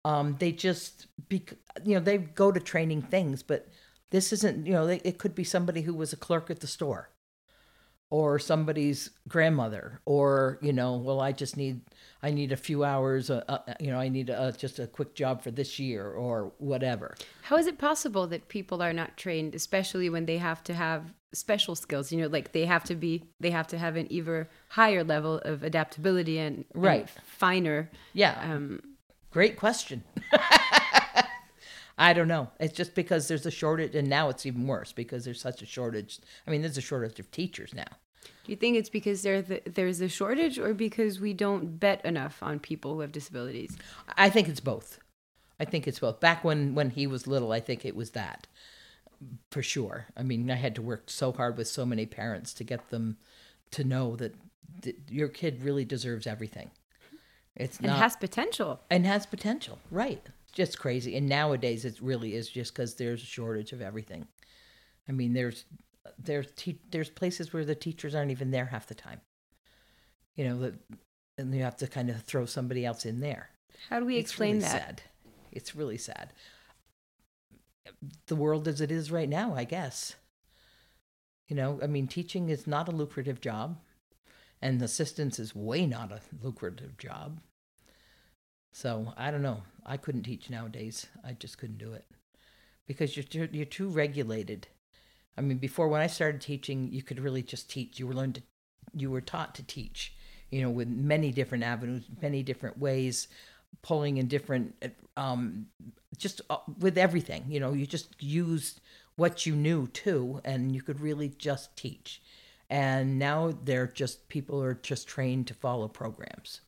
[0.04, 1.44] Um, they just, be,
[1.84, 3.68] you know, they go to training things, but
[4.10, 4.66] this isn't.
[4.66, 7.10] You know, they, it could be somebody who was a clerk at the store
[8.10, 11.80] or somebody's grandmother or you know well i just need
[12.22, 15.14] i need a few hours uh, uh, you know i need a, just a quick
[15.14, 17.16] job for this year or whatever.
[17.42, 21.12] How is it possible that people are not trained especially when they have to have
[21.32, 22.10] special skills?
[22.12, 25.38] You know like they have to be they have to have an even higher level
[25.44, 27.00] of adaptability and right.
[27.00, 28.40] and finer yeah.
[28.42, 28.80] um,
[29.30, 30.02] great question
[31.98, 32.48] I don't know.
[32.60, 35.66] It's just because there's a shortage, and now it's even worse because there's such a
[35.66, 36.20] shortage.
[36.46, 37.88] I mean, there's a shortage of teachers now.
[38.44, 42.04] Do you think it's because there the, there's a shortage, or because we don't bet
[42.04, 43.76] enough on people who have disabilities?
[44.16, 44.98] I think it's both.
[45.60, 46.20] I think it's both.
[46.20, 48.46] Back when when he was little, I think it was that
[49.50, 50.06] for sure.
[50.16, 53.16] I mean, I had to work so hard with so many parents to get them
[53.72, 54.34] to know that
[54.82, 56.70] th- your kid really deserves everything.
[57.56, 58.80] It's And not has potential.
[58.88, 60.24] and has potential, right?
[60.52, 61.16] Just crazy.
[61.16, 64.26] And nowadays, it really is just because there's a shortage of everything.
[65.08, 65.64] I mean, there's
[66.18, 69.20] there's te- there's places where the teachers aren't even there half the time.
[70.36, 70.74] You know, that
[71.36, 73.50] and you have to kind of throw somebody else in there.
[73.88, 74.82] How do we It's explain really that?
[74.86, 75.02] Sad.
[75.52, 76.32] It's really sad.
[78.26, 80.16] The world as it is right now, I guess.
[81.48, 83.78] You know, I mean, teaching is not a lucrative job,
[84.60, 87.40] and assistance is way not a lucrative job.
[88.78, 89.64] So I don't know.
[89.84, 91.04] I couldn't teach nowadays.
[91.24, 92.04] I just couldn't do it
[92.86, 94.68] because you're too, you're too regulated.
[95.36, 97.98] I mean, before when I started teaching, you could really just teach.
[97.98, 98.42] You were learned to,
[98.94, 100.14] you were taught to teach.
[100.50, 103.26] You know, with many different avenues, many different ways,
[103.82, 104.76] pulling in different,
[105.16, 105.66] um,
[106.16, 107.46] just uh, with everything.
[107.48, 108.80] You know, you just used
[109.16, 112.22] what you knew too, and you could really just teach.
[112.70, 116.60] And now they're just people are just trained to follow programs.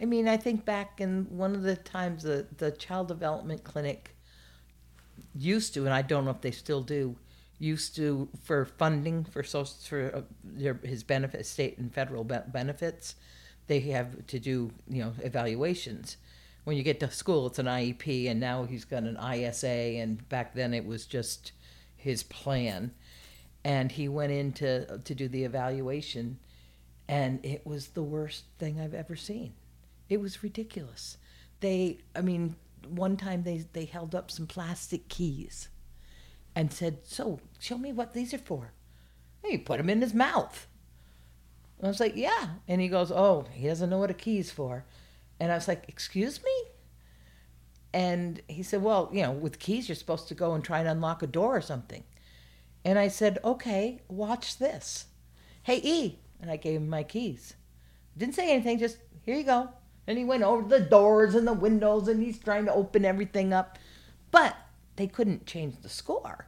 [0.00, 4.16] I mean, I think back in one of the times the the child development clinic
[5.34, 7.16] used to, and I don't know if they still do,
[7.58, 12.38] used to for funding for social for uh, their his benefit state and federal be-
[12.48, 13.14] benefits,
[13.68, 16.16] they have to do you know evaluations.
[16.64, 20.26] When you get to school, it's an IEP, and now he's got an ISA, and
[20.28, 21.52] back then it was just
[21.96, 22.92] his plan,
[23.62, 26.38] and he went in to to do the evaluation,
[27.08, 29.52] and it was the worst thing I've ever seen.
[30.08, 31.16] It was ridiculous.
[31.60, 35.68] They, I mean, one time they they held up some plastic keys
[36.54, 38.72] and said, "So, show me what these are for."
[39.42, 40.66] And he put them in his mouth.
[41.78, 44.50] And I was like, "Yeah," and he goes, "Oh, he doesn't know what a key's
[44.50, 44.84] for,"
[45.40, 46.64] and I was like, "Excuse me."
[47.92, 50.88] And he said, "Well, you know, with keys, you're supposed to go and try and
[50.88, 52.04] unlock a door or something."
[52.84, 55.06] And I said, "Okay, watch this."
[55.62, 57.54] Hey, E, and I gave him my keys.
[58.16, 59.70] Didn't say anything, just here you go.
[60.06, 63.52] And he went over the doors and the windows and he's trying to open everything
[63.52, 63.78] up.
[64.30, 64.56] But
[64.96, 66.46] they couldn't change the score.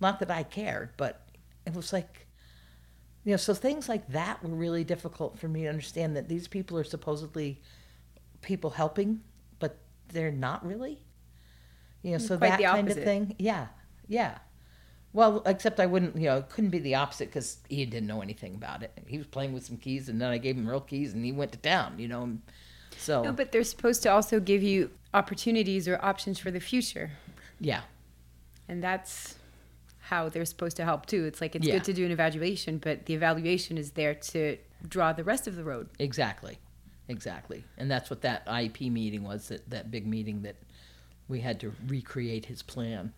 [0.00, 1.28] Not that I cared, but
[1.66, 2.26] it was like,
[3.24, 6.48] you know, so things like that were really difficult for me to understand that these
[6.48, 7.60] people are supposedly
[8.40, 9.20] people helping,
[9.58, 10.98] but they're not really.
[12.02, 13.36] You know, so Quite that kind of thing.
[13.38, 13.68] Yeah,
[14.08, 14.38] yeah.
[15.12, 18.20] Well, except I wouldn't, you know, it couldn't be the opposite because he didn't know
[18.22, 18.92] anything about it.
[19.06, 21.32] He was playing with some keys, and then I gave him real keys, and he
[21.32, 22.38] went to town, you know.
[22.96, 27.10] So, No, but they're supposed to also give you opportunities or options for the future.
[27.58, 27.82] yeah,
[28.68, 29.36] And that's
[30.00, 31.24] how they're supposed to help too.
[31.24, 31.74] It's like it's Yeah.
[31.74, 35.56] good to do an evaluation, but the evaluation is there to draw the rest of
[35.56, 35.88] the road.
[35.98, 36.58] exactly,
[37.08, 37.64] exactly.
[37.76, 40.56] And that's what that IEP meeting was that, that big meeting that
[41.28, 43.12] we had to recreate his plan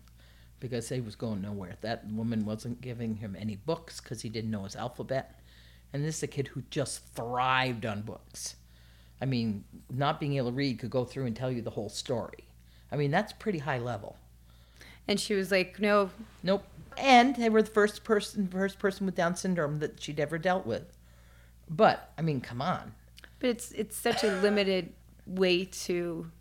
[0.63, 1.75] because he was going nowhere.
[1.81, 5.41] That woman wasn't giving him any books because he didn't know his alphabet.
[5.91, 8.55] And this is a kid who just thrived on books.
[9.21, 11.89] I mean, not being able to read could go through and tell you the whole
[11.89, 12.45] story.
[12.93, 14.15] I mean, that's pretty high level.
[15.05, 16.63] And she was like, "No, Nope.
[16.97, 20.65] And they were the first person, first person with Down syndrome that she'd ever dealt
[20.65, 20.85] with.
[21.69, 22.93] But I mean, come on.
[23.39, 24.93] but it's it's such a limited
[25.27, 26.31] way to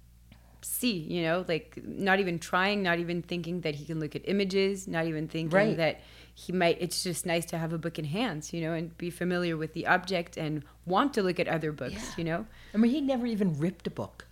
[0.63, 4.23] see, you know, like not even trying, not even thinking that he can look at
[4.29, 5.77] images, not even thinking Right.
[5.77, 6.01] that
[6.35, 9.11] he might it's just nice to have a book in hands, you know, and be
[9.11, 12.15] familiar with the object and want to look at other books, Yeah.
[12.17, 12.47] you know.
[12.75, 14.27] I mean, he never even ripped a book,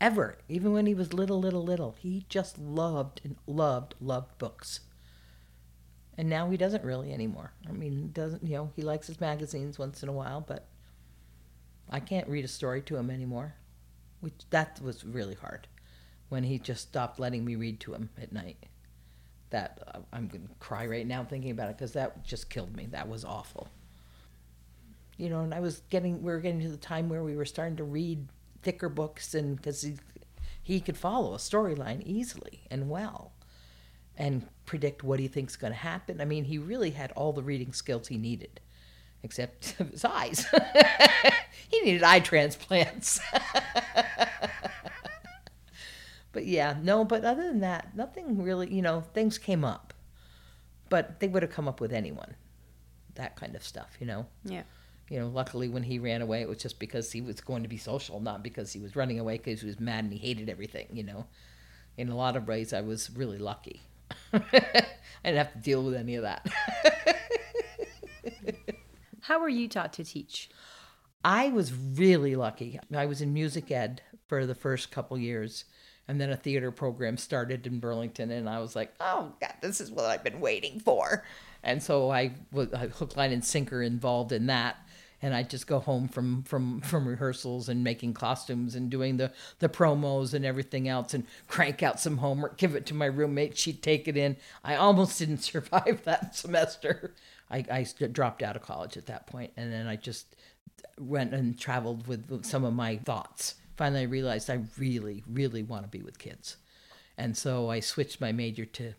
[0.00, 0.38] ever.
[0.48, 4.80] Even when he was little, little, little, he just loved and loved, loved books.
[6.16, 7.52] And now he doesn't really anymore.
[7.68, 8.70] I mean, he doesn't you know?
[8.76, 10.66] He likes his magazines once in a while, but
[11.90, 13.54] I can't read a story to him anymore.
[14.24, 15.68] Which that was really hard
[16.28, 18.64] when he just stopped letting me read to him at night.
[19.50, 22.86] That uh, I'm gonna cry right now thinking about it because that just killed me.
[22.86, 23.68] That was awful
[25.16, 27.44] you know, and I was getting, we were getting to the time where we were
[27.44, 28.26] starting to read
[28.62, 29.94] thicker books, and because he,
[30.62, 33.32] he could follow a storyline easily and well,
[34.16, 36.20] and predict what he thinks going to happen.
[36.20, 38.60] I mean, he really had all the reading skills he needed,
[39.22, 40.46] except his eyes.
[41.84, 43.20] needed eye transplants.
[46.32, 47.04] but yeah, no.
[47.04, 48.72] But other than that, nothing really.
[48.72, 49.94] You know, things came up,
[50.88, 52.34] but they would have come up with anyone.
[53.14, 54.64] That kind of stuff, you know Yeah.
[55.08, 57.68] you know, luckily when he ran away, it was just because he was going to
[57.68, 60.48] be social, not because he was running away because he was mad and he hated
[60.48, 61.24] everything, you know.
[61.96, 63.82] in a lot of ways, I was really lucky.
[64.32, 64.40] I
[65.24, 66.44] didn't have to deal with any of that.
[69.20, 70.50] How were you taught to teach?
[71.24, 72.78] I was really lucky.
[72.94, 75.64] I was in music ed for the first couple years,
[76.06, 79.80] and then a theater program started in Burlington, and I was like, "Oh God, this
[79.80, 81.24] is what I've been waiting for."
[81.62, 82.68] And so I was
[82.98, 84.76] hook, line, and sinker involved in that.
[85.22, 89.32] And I'd just go home from from from rehearsals and making costumes and doing the
[89.60, 93.56] the promos and everything else, and crank out some homework, give it to my roommate.
[93.56, 94.36] She'd take it in.
[94.62, 97.14] I almost didn't survive that semester.
[97.50, 100.34] I, I dropped out of college at that point, and then I just
[100.98, 103.54] went and traveled with some of my thoughts.
[103.76, 106.56] Finally, I realized I really, really want to be with kids,
[107.18, 108.94] and so I switched my major to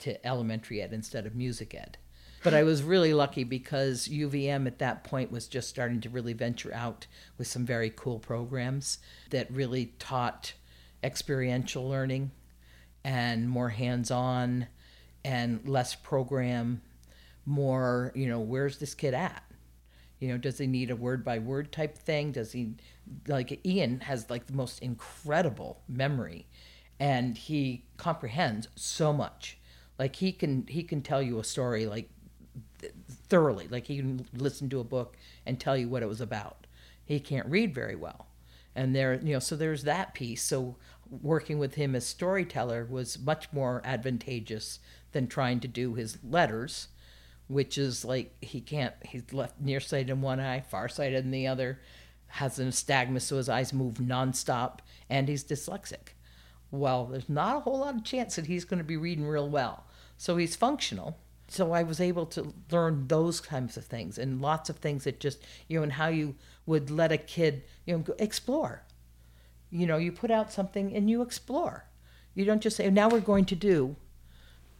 [0.00, 1.98] to elementary ed instead of music ed.
[2.44, 6.32] But I was really lucky because UVM at that point was just starting to really
[6.32, 7.06] venture out
[7.36, 8.98] with some very cool programs
[9.30, 10.54] that really taught
[11.02, 12.30] experiential learning
[13.04, 14.68] and more hands on
[15.24, 16.80] and less program
[17.44, 19.42] more, you know, where's this kid at?
[20.18, 22.32] You know, does he need a word by word type thing?
[22.32, 22.74] Does he,
[23.26, 26.46] like, Ian has like the most incredible memory
[26.98, 29.58] and he comprehends so much.
[29.98, 32.10] Like, he can, he can tell you a story like
[33.28, 33.68] thoroughly.
[33.68, 35.16] Like, he can listen to a book
[35.46, 36.66] and tell you what it was about.
[37.04, 38.26] He can't read very well.
[38.74, 40.42] And there, you know, so there's that piece.
[40.42, 40.76] So
[41.10, 44.78] working with him as storyteller was much more advantageous
[45.12, 46.88] than trying to do his letters
[47.48, 51.80] which is like he can't he's left nearsighted in one eye farsighted in the other
[52.28, 54.78] has an nystagmus so his eyes move nonstop
[55.08, 56.12] and he's dyslexic.
[56.70, 59.48] Well there's not a whole lot of chance that he's going to be reading real
[59.48, 59.84] well.
[60.18, 61.18] So he's functional.
[61.50, 65.18] So i was able to learn those kinds of things and lots of things that
[65.18, 66.34] just you know and how you
[66.66, 68.82] would let a kid you know explore.
[69.70, 71.86] You know you put out something and you explore.
[72.34, 73.96] You don't just say now we're going to do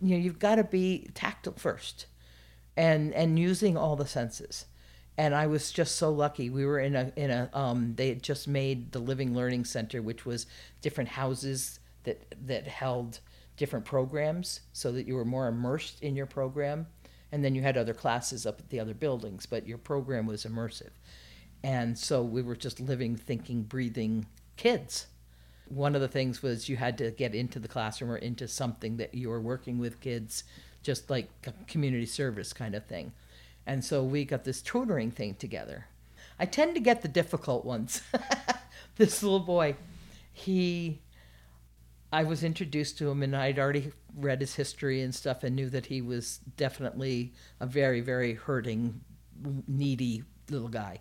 [0.02, 2.06] you know you've got to be tactile first
[2.78, 4.64] and and using all the senses
[5.18, 6.48] and I was just so lucky.
[6.48, 10.00] We were in a in a um, they had just made the Living Learning Center,
[10.00, 10.46] which was
[10.80, 13.18] different houses that that held
[13.56, 16.86] different programs, so that you were more immersed in your program,
[17.32, 20.44] and then you had other classes up at the other buildings, but your program was
[20.44, 20.92] immersive,
[21.64, 24.24] and so we were just living, thinking, breathing
[24.56, 25.08] kids.
[25.66, 28.96] One of the things was you had to get into the classroom or into something
[28.98, 30.44] that you were working with kids
[30.88, 33.12] just like a community service kind of thing.
[33.66, 35.84] And so we got this tutoring thing together.
[36.38, 38.00] I tend to get the difficult ones.
[38.96, 39.76] this little boy,
[40.32, 41.00] he,
[42.10, 45.68] I was introduced to him and I'd already read his history and stuff and knew
[45.68, 48.98] that he was definitely a very, very hurting,
[49.66, 51.00] needy little guy.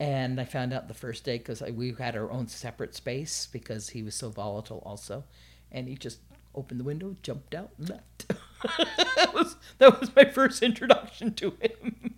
[0.00, 3.90] And I found out the first day because we had our own separate space because
[3.90, 5.22] he was so volatile also.
[5.70, 6.18] And he just
[6.56, 8.32] opened the window, jumped out, and left.
[9.16, 12.14] that was that was my first introduction to him.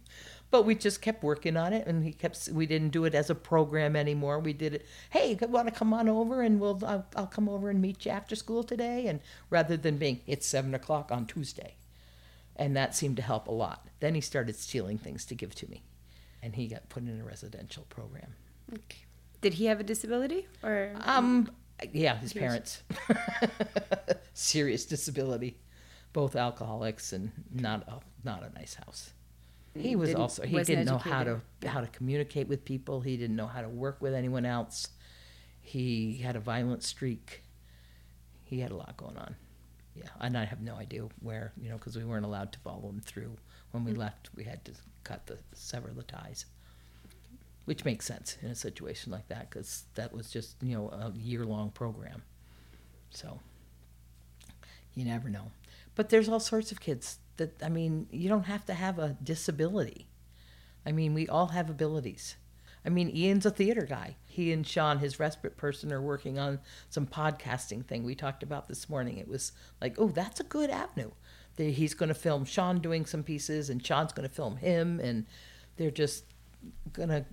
[0.51, 2.49] but we just kept working on it, and he kept.
[2.53, 4.39] We didn't do it as a program anymore.
[4.39, 4.87] We did it.
[5.11, 8.07] Hey, you want to come on over, and we'll I'll, I'll come over and meet
[8.07, 9.21] you after school today, and
[9.51, 11.77] rather than being it's seven o'clock on Tuesday,
[12.57, 13.89] and that seemed to help a lot.
[14.01, 15.83] Then he started stealing things to give to me,
[16.43, 18.35] and he got put in a residential program.
[18.73, 19.05] Okay.
[19.41, 20.93] Did he have a disability or?
[21.01, 21.51] Um,
[21.93, 22.83] yeah, his parents.
[24.35, 25.59] Serious disability
[26.13, 29.13] both alcoholics and not a not a nice house.
[29.75, 33.01] He was didn't, also he didn't know how to how to communicate with people.
[33.01, 34.89] He didn't know how to work with anyone else.
[35.61, 37.43] He had a violent streak.
[38.45, 39.37] He had a lot going on.
[39.95, 42.89] Yeah, and I have no idea where you know because we weren't allowed to follow
[42.89, 43.37] him through.
[43.73, 44.01] When we mm-hmm.
[44.01, 44.73] left, we had to
[45.05, 46.47] cut the sever the ties,
[47.67, 51.13] which makes sense in a situation like that because that was just you know a
[51.17, 52.23] year long program.
[53.11, 53.41] So
[54.95, 55.51] you never know.
[55.99, 59.17] But there's all sorts of kids that, I mean, you don't have to have a
[59.21, 60.07] disability.
[60.87, 62.37] I mean, we all have abilities.
[62.87, 64.15] I mean, Ian's a theater guy.
[64.25, 68.69] He and Sean, his respite person, are working on some podcasting thing we talked about
[68.69, 69.19] this morning.
[69.19, 71.11] It was like, oh, that's a good avenue.
[71.57, 75.27] He's going to film Sean doing some pieces, and Sean's going to film him, and
[75.79, 76.27] they're just
[76.93, 77.25] going to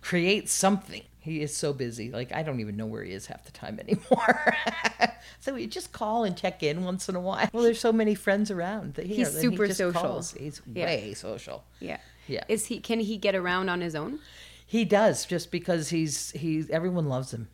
[0.00, 1.02] create something.
[1.26, 2.12] He is so busy.
[2.12, 4.56] Like I don't even know where he is half the time anymore.
[5.40, 7.50] so we just call and check in once in a while.
[7.52, 8.94] Well, there's so many friends around.
[8.94, 10.00] That, He's know, super he social.
[10.00, 10.32] Calls.
[10.32, 10.84] He's yeah.
[10.84, 11.64] way social.
[11.80, 11.98] Yeah.
[12.28, 12.44] Yeah.
[12.48, 12.78] Is he?
[12.78, 14.20] Can he get around on his own?
[14.64, 17.48] He does, just because he's he's everyone loves him,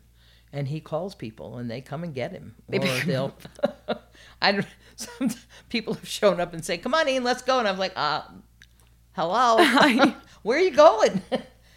[0.51, 3.33] and he calls people and they come and get him, or they'll.
[4.39, 4.67] I don't.
[4.95, 5.31] Some
[5.69, 8.21] people have shown up and say, "Come on, Ian, let's go," and I'm like, "Uh,
[9.13, 9.57] hello,
[10.43, 11.23] where are you going?"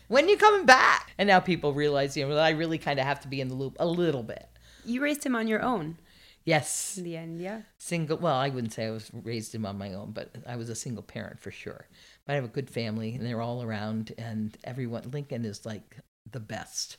[0.08, 1.12] When are you coming back?
[1.18, 3.54] And now people realize, you know, I really kind of have to be in the
[3.54, 4.46] loop a little bit.
[4.84, 5.98] You raised him on your own.
[6.44, 6.96] Yes.
[6.96, 7.40] in the end.
[7.40, 7.62] Yeah.
[7.78, 8.18] Single.
[8.18, 10.76] Well, I wouldn't say I was raised him on my own, but I was a
[10.76, 11.88] single parent for sure.
[12.24, 15.10] But I have a good family, and they're all around, and everyone.
[15.10, 15.96] Lincoln is like
[16.30, 16.98] the best,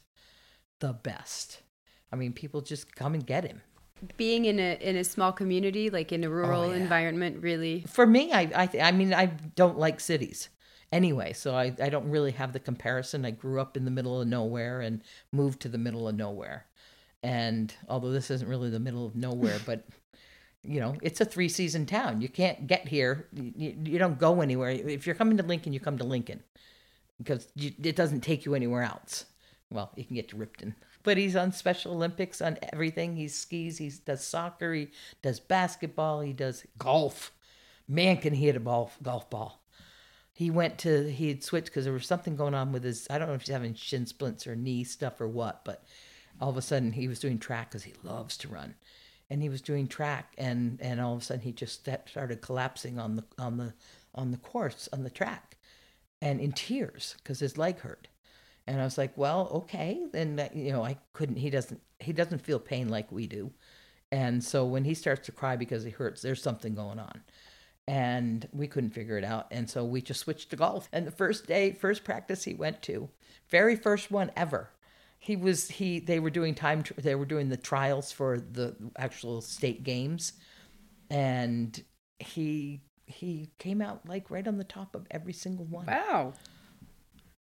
[0.81, 1.61] the best.
[2.11, 3.61] I mean, people just come and get him.
[4.17, 6.75] Being in a in a small community, like in a rural Oh, yeah.
[6.81, 7.85] environment, really.
[7.87, 10.49] For me, I I, th- I mean, I don't like cities
[10.91, 13.25] anyway, so I I don't really have the comparison.
[13.25, 16.65] I grew up in the middle of nowhere and moved to the middle of nowhere,
[17.23, 19.85] and although this isn't really the middle of nowhere, but
[20.63, 22.21] you know, it's a three season town.
[22.21, 23.27] You can't get here.
[23.33, 24.69] You, you don't go anywhere.
[24.69, 26.43] If you're coming to Lincoln, you come to Lincoln
[27.17, 29.25] because you, it doesn't take you anywhere else.
[29.69, 33.15] Well, you can get to Ripton, but he's on Special Olympics on everything.
[33.15, 34.89] He skis, he does soccer, he
[35.21, 37.33] does basketball, he does golf.
[37.87, 39.61] Man, can he hit a ball, golf ball.
[40.37, 43.17] He went to, he had switched because there was something going on with his, I
[43.17, 45.83] don't know if he's having shin splints or knee stuff or what, but
[46.39, 48.75] all of a sudden he was doing track because he loves to run.
[49.31, 52.43] And he was doing track and and all of a sudden he just sta- started
[52.43, 53.73] collapsing on the on the
[54.13, 55.57] on the course on the track
[56.21, 58.07] and in tears because his leg hurt.
[58.67, 62.45] And i was like well okay then you know i couldn't he doesn't he doesn't
[62.45, 63.51] feel pain like we do.
[64.11, 67.21] And so when he starts to cry because he hurts there's something going on
[67.87, 69.47] and we couldn't figure it out.
[69.51, 70.89] And so we just switched to golf.
[70.91, 73.09] And the first day first practice he went to
[73.49, 74.71] very first one ever
[75.19, 79.41] he was he they were doing time they were doing the trials for the actual
[79.41, 80.33] state games.
[81.09, 81.83] And
[82.19, 85.85] he he came out like right on the top of every single one.
[85.85, 86.33] Wow.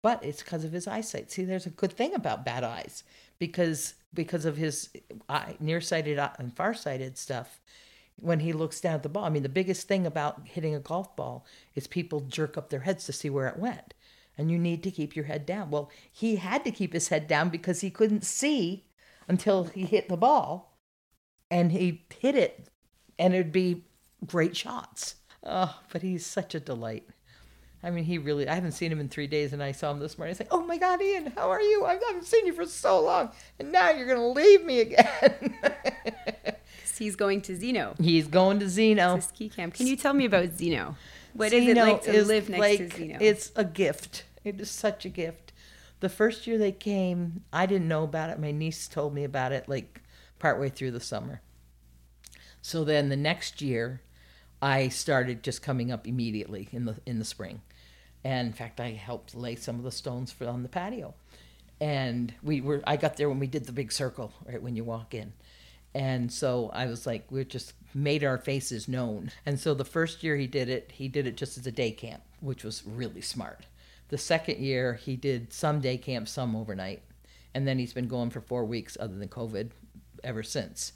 [0.02, 1.30] but it's because of his eyesight.
[1.30, 3.04] See there's a good thing about bad eyes
[3.38, 4.90] because because of his
[5.28, 7.60] eye, nearsighted and farsighted stuff
[8.16, 10.80] when he looks down at the ball i mean the biggest thing about hitting a
[10.80, 11.44] golf ball
[11.74, 13.94] is people jerk up their heads to see where it went
[14.38, 17.26] and you need to keep your head down well he had to keep his head
[17.26, 18.84] down because he couldn't see
[19.28, 20.78] until he hit the ball
[21.50, 22.68] and he hit it
[23.18, 23.84] and it'd be
[24.26, 27.08] great shots oh but he's such a delight
[27.84, 29.98] I mean, he really, I haven't seen him in three days, and I saw him
[29.98, 30.30] this morning.
[30.30, 31.84] Was like, oh my God, Ian, how are you?
[31.84, 35.56] I haven't seen you for so long, and now you're going to leave me again.
[36.98, 37.94] He's going to Zeno.
[38.00, 39.16] He's going to Zeno.
[39.16, 39.74] The ski camp.
[39.74, 40.96] Can you tell me about Zeno?
[41.34, 43.18] What is it like to live next like- to Zeno?
[43.20, 44.24] It's a gift.
[44.44, 45.52] It is such a gift.
[46.00, 48.40] The first year they came, I didn't know about it.
[48.40, 50.02] My niece told me about it like
[50.40, 51.40] partway through the summer.
[52.60, 54.00] So then the next year,
[54.60, 57.62] I started just coming up immediately in the in the spring,
[58.24, 61.14] and in fact, I helped lay some of the stones for on the patio.
[61.80, 64.84] And we were I got there when we did the big circle right when you
[64.84, 65.32] walk in,
[65.94, 69.30] and so I was like we just made our faces known.
[69.44, 71.90] And so the first year he did it, he did it just as a day
[71.90, 73.66] camp, which was really smart.
[74.08, 77.02] The second year he did some day camp, some overnight,
[77.54, 79.70] and then he's been going for four weeks other than COVID
[80.24, 80.92] ever since.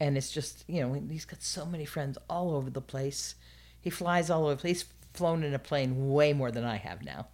[0.00, 3.36] And it's just you know he's got so many friends all over the place.
[3.80, 7.28] He flies all over he's flown in a plane way more than i have now.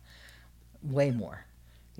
[0.83, 1.47] Way more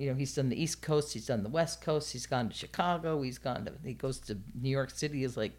[0.01, 2.55] you know he's done the east coast he's done the west coast he's gone to
[2.55, 5.53] chicago he's gone to he goes to new york city he's like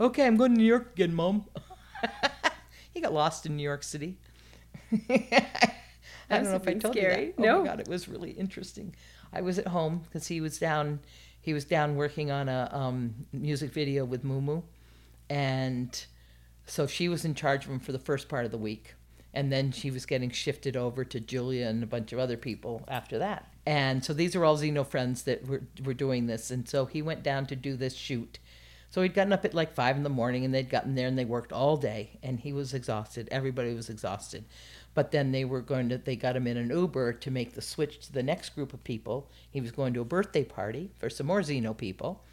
[0.00, 1.44] okay i'm going to new york again mom.
[2.94, 4.18] He got lost in new york city.
[5.10, 5.50] I
[6.30, 7.26] don't know if i told you scary.
[7.26, 7.34] that.
[7.38, 7.58] Oh No.
[7.60, 8.94] my god it was really interesting.
[9.32, 11.00] I was at home because he was down
[11.40, 14.62] he was down working on a um, music video with Mumu,
[15.30, 16.04] and
[16.66, 18.94] so she was in charge of him for the first part of the week,
[19.34, 22.84] and then she was getting shifted over to Julia and a bunch of other people
[22.88, 23.52] after that.
[23.66, 27.02] And so these are all Zeno friends that were were doing this, and so he
[27.02, 28.38] went down to do this shoot.
[28.90, 31.18] So he'd gotten up at like five in the morning, and they'd gotten there and
[31.18, 33.28] they worked all day, and he was exhausted.
[33.30, 34.44] Everybody was exhausted.
[34.94, 37.62] But then they were going to, they got him in an Uber to make the
[37.62, 39.30] switch to the next group of people.
[39.50, 42.24] He was going to a birthday party for some more Zeno people.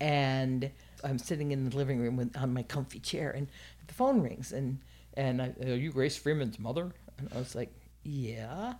[0.00, 0.70] And
[1.04, 3.48] I'm sitting in the living room with, on my comfy chair, and
[3.86, 4.50] the phone rings.
[4.50, 4.78] And,
[5.14, 6.92] and I, are you Grace Freeman's mother?
[7.18, 7.70] And I was like,
[8.02, 8.74] yeah.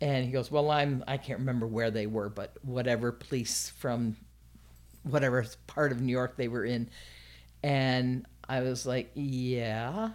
[0.00, 4.16] And he goes, well, I'm, I can't remember where they were, but whatever police from
[5.02, 6.88] whatever part of New York they were in.
[7.62, 10.10] And I was like, yeah.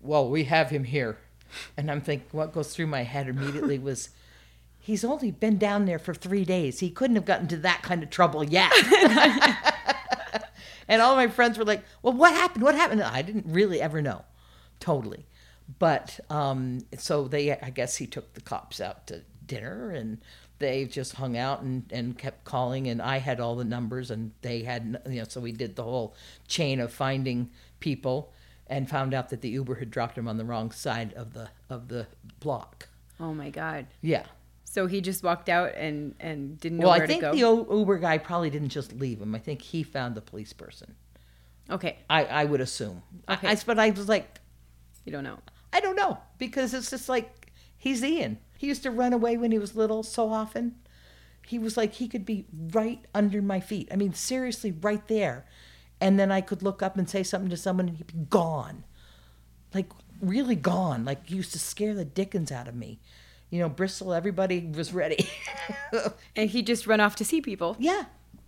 [0.00, 1.18] Well, we have him here.
[1.76, 4.10] And I'm thinking, what goes through my head immediately was,
[4.78, 6.80] he's only been down there for three days.
[6.80, 8.72] He couldn't have gotten to that kind of trouble yet.
[10.88, 12.64] and all my friends were like, well, what happened?
[12.64, 13.02] What happened?
[13.02, 14.24] I didn't really ever know,
[14.82, 15.24] totally.
[15.78, 20.18] But um, so they, I guess he took the cops out to dinner and
[20.58, 22.88] they just hung out and, and kept calling.
[22.88, 25.84] And I had all the numbers and they had, you know, so we did the
[25.84, 26.14] whole
[26.48, 28.32] chain of finding people
[28.66, 31.48] and found out that the Uber had dropped him on the wrong side of the
[31.70, 32.06] of the
[32.40, 32.88] block.
[33.20, 33.86] oh my god.
[34.00, 34.24] Yeah.
[34.64, 37.64] So he just walked out and and didn't know Well, where I think to go.
[37.64, 39.34] the Uber guy probably didn't just leave him.
[39.34, 40.94] I think he found the police person.
[41.70, 41.98] Okay.
[42.10, 43.02] I, I would assume.
[43.28, 43.48] Okay.
[43.48, 44.38] I, but I was like,
[45.04, 45.38] You don't know.
[45.72, 48.38] I don't know because it's just like he's Ian.
[48.58, 50.76] He used to run away when he was little so often.
[51.46, 53.88] He was like he could be right under my feet.
[53.90, 55.44] I mean, seriously, right there.
[56.00, 58.84] And then I could look up and say something to someone and he'd be gone.
[59.74, 59.90] Like
[60.20, 61.04] really gone.
[61.04, 63.00] Like he used to scare the dickens out of me.
[63.50, 65.28] You know, Bristol, everybody was ready.
[66.34, 68.04] And he'd just run off to see people, yeah.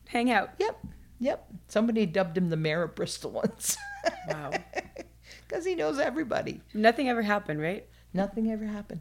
[0.09, 0.51] hang out.
[0.59, 0.87] Yep.
[1.21, 1.47] Yep.
[1.69, 3.77] Somebody dubbed him the mayor of Bristol once.
[4.29, 4.51] Wow.
[5.47, 6.61] Because he knows everybody.
[6.73, 7.87] Nothing ever happened, right?
[8.13, 9.01] Nothing ever happened.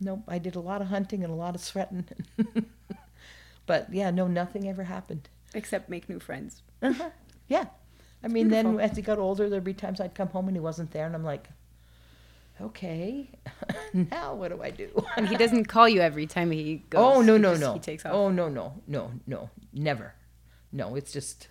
[0.00, 2.06] Nope, I did a lot of hunting and a lot of sweating.
[3.66, 5.28] but yeah, no, nothing ever happened.
[5.54, 6.62] Except make new friends.
[6.82, 7.10] Uh-huh.
[7.48, 7.66] Yeah.
[8.22, 10.60] I mean, then as he got older, there'd be times I'd come home and he
[10.60, 11.48] wasn't there, and I'm like,
[12.60, 13.30] okay,
[13.94, 14.90] now what do I do?
[15.16, 17.00] And he doesn't call you every time he goes.
[17.16, 17.72] oh, no, no, just- no.
[17.74, 18.12] He takes off.
[18.14, 20.14] Oh, no, no, no, no, never.
[20.72, 21.48] No, it's just,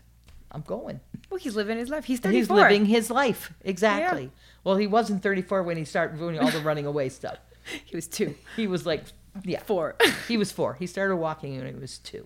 [0.51, 0.99] I'm going.
[1.29, 2.05] Well, he's living his life.
[2.05, 2.37] He's 34.
[2.37, 3.53] He's living his life.
[3.63, 4.31] Exactly.
[4.63, 7.37] Well, he wasn't 34 when he started doing all the running away stuff.
[7.85, 9.03] He was two, He was like,
[9.43, 9.95] yeah, four.
[10.27, 10.73] He was four.
[10.73, 12.25] He started walking when he was two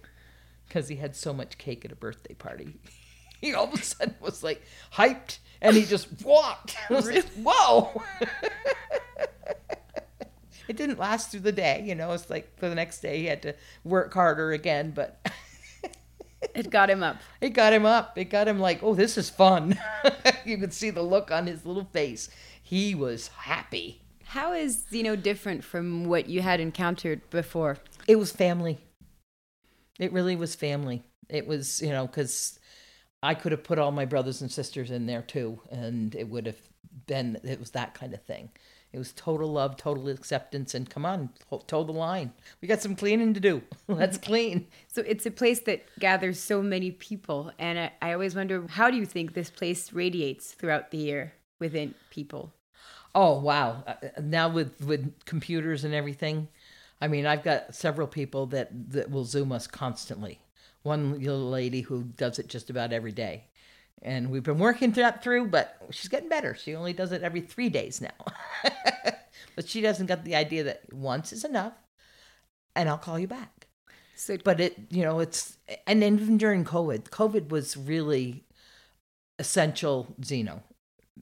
[0.67, 2.76] because he had so much cake at a birthday party.
[3.41, 4.61] He all of a sudden was like
[4.93, 6.78] hyped and he just walked.
[6.89, 8.01] Like, Whoa!
[10.69, 12.13] it didn't last through the day, you know.
[12.13, 13.53] It's like for the next day he had to
[13.84, 15.19] work harder again, but
[16.55, 17.17] it got him up.
[17.41, 18.17] it got him up.
[18.17, 19.77] It got him like, oh, this is fun.
[20.45, 22.29] you could see the look on his little face.
[22.61, 24.01] He was happy.
[24.25, 27.77] How is Zeno different from what you had encountered before?
[28.07, 28.79] It was family.
[29.99, 31.03] It really was family.
[31.29, 32.59] It was, you know, because
[33.21, 36.45] I could have put all my brothers and sisters in there too, and it would
[36.45, 36.57] have
[37.07, 38.49] been, it was that kind of thing.
[38.93, 41.31] It was total love, total acceptance, and come on,
[41.65, 42.31] toe the line.
[42.61, 43.63] We got some cleaning to do.
[43.87, 44.67] Let's clean.
[44.87, 48.91] So it's a place that gathers so many people, and I, I always wonder how
[48.91, 52.53] do you think this place radiates throughout the year within people?
[53.15, 53.83] Oh wow!
[53.87, 56.47] Uh, now with with computers and everything,
[57.01, 60.39] I mean, I've got several people that that will Zoom us constantly.
[60.83, 63.45] One little lady who does it just about every day,
[64.03, 66.55] and we've been working that through, but she's getting better.
[66.55, 68.71] She only does it every three days now,
[69.55, 71.73] but she doesn't got the idea that once is enough,
[72.75, 73.67] and I'll call you back.
[74.15, 78.43] So But it, you know, it's and then even during COVID, COVID was really
[79.39, 80.63] essential Zeno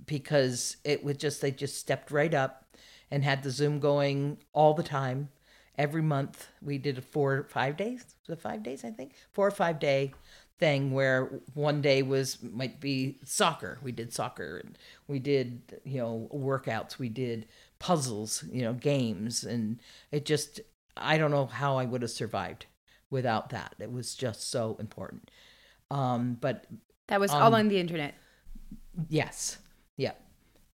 [0.06, 2.66] because it was just they just stepped right up
[3.10, 5.30] and had the Zoom going all the time.
[5.78, 9.52] Every month we did a four five days, it five days I think, four or
[9.52, 10.14] five day
[10.62, 13.80] thing where one day was might be soccer.
[13.84, 17.00] We did soccer and we did you know workouts.
[17.00, 17.48] We did
[17.80, 19.82] puzzles, you know games, and
[20.12, 20.62] it just
[20.96, 22.68] I don't know how I would have survived
[23.10, 23.76] without that.
[23.80, 25.32] It was just so important.
[25.90, 26.68] Um, but
[27.08, 28.14] that was um, all on the internet.
[29.10, 29.58] Yes.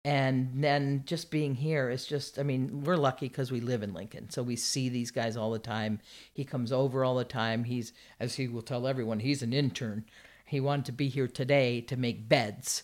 [0.07, 3.93] And then just being here is just, I mean, we're lucky because we live in
[3.93, 4.29] Lincoln.
[4.29, 5.99] So we see these guys all the time.
[6.33, 7.65] He comes over all the time.
[7.65, 10.05] He's, as he will tell everyone, he's an intern.
[10.45, 12.83] He wanted to be here today to make beds,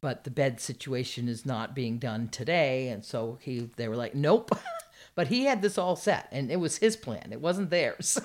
[0.00, 2.88] but the bed situation is not being done today.
[2.88, 4.50] And so he, they were like, nope.
[5.14, 8.18] but he had this all set and it was his plan, it wasn't theirs.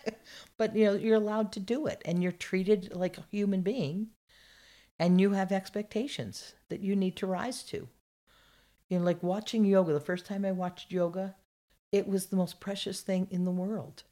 [0.56, 4.06] but, you know, you're allowed to do it and you're treated like a human being
[4.98, 7.88] and you have expectations that you need to rise to.
[8.88, 11.36] You know, like watching yoga, the first time I watched yoga,
[11.90, 14.04] it was the most precious thing in the world.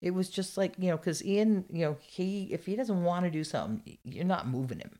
[0.00, 3.24] It was just like, you know, because Ian, you know, he, if he doesn't want
[3.24, 4.98] to do something, you're not moving him.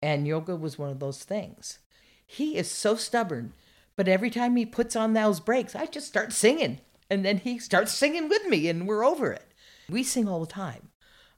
[0.00, 1.78] And yoga was one of those things.
[2.26, 3.54] He is so stubborn,
[3.96, 6.80] but every time he puts on those brakes, I just start singing.
[7.10, 9.46] And then he starts singing with me, and we're over it.
[9.88, 10.90] We sing all the time.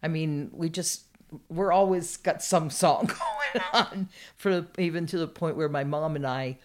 [0.03, 1.06] I mean, we just,
[1.49, 3.07] we're always got some song
[3.53, 6.59] going on for even to the point where my mom and I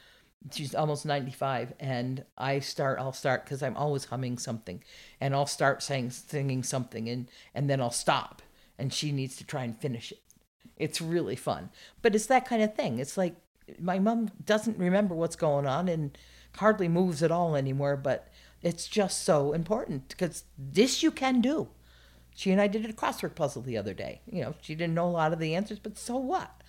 [0.52, 4.84] she's almost 95 and I start I'll start cuz I'm always humming something
[5.20, 8.42] and I'll start saying singing something and and then I'll stop
[8.78, 10.20] and she needs to try and finish it.
[10.76, 11.70] It's really fun.
[12.02, 12.98] But it's that kind of thing.
[12.98, 13.36] It's like
[13.80, 16.18] my mom doesn't remember what's going on and
[16.58, 18.30] hardly moves at all anymore, but
[18.64, 21.70] it's just so important because this you can do.
[22.36, 24.22] She and I did a crossword puzzle the other day.
[24.26, 26.62] You know, she didn't know a lot of the answers, but so what?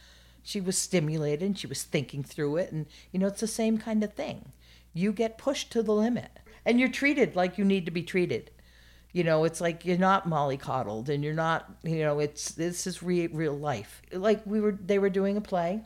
[0.43, 2.73] She was stimulated and she was thinking through it.
[2.73, 4.53] And, you know, it's the same kind of thing.
[4.93, 8.51] You get pushed to the limit and you're treated like you need to be treated.
[9.13, 13.03] You know, it's like you're not mollycoddled and you're not, you know, it's, this is
[13.03, 14.03] re- real life.
[14.13, 15.83] Like we were, they were doing a play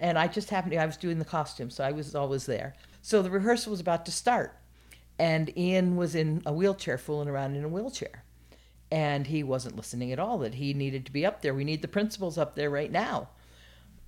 [0.00, 2.74] and I just happened to, I was doing the costume, so I was always there.
[3.02, 4.56] So the rehearsal was about to start
[5.18, 8.22] and Ian was in a wheelchair, fooling around in a wheelchair
[8.90, 11.54] And he wasn't listening at all, that he needed to be up there.
[11.54, 13.28] We need the principals up there right now.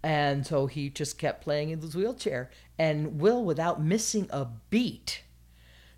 [0.03, 2.51] And so he just kept playing in his wheelchair.
[2.79, 5.23] And Will, without missing a beat,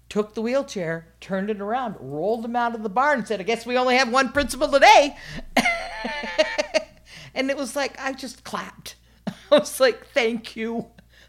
[0.08, 3.44] took the wheelchair, turned it around, rolled him out of the barn, and said, I
[3.44, 5.16] guess we only have one principal today.
[7.34, 8.96] and it was like, I just clapped.
[9.26, 10.86] I was like, thank you.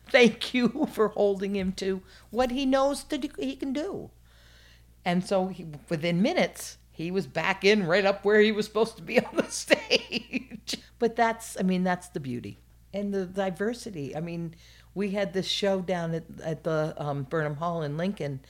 [0.09, 4.09] Thank you for holding him to what he knows that he can do.
[5.05, 8.97] And so he, within minutes, he was back in right up where he was supposed
[8.97, 10.77] to be on the stage.
[10.99, 12.59] but that's, I mean, that's the beauty
[12.93, 14.15] and the diversity.
[14.15, 14.55] I mean,
[14.93, 18.41] we had this show down at, at the um, Burnham Hall in Lincoln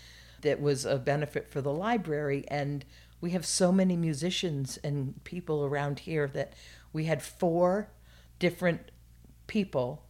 [0.42, 2.44] that was a benefit for the library.
[2.48, 2.84] And
[3.20, 6.54] we have so many musicians and people around here that
[6.92, 7.89] we had four
[8.39, 8.92] different
[9.46, 10.04] people,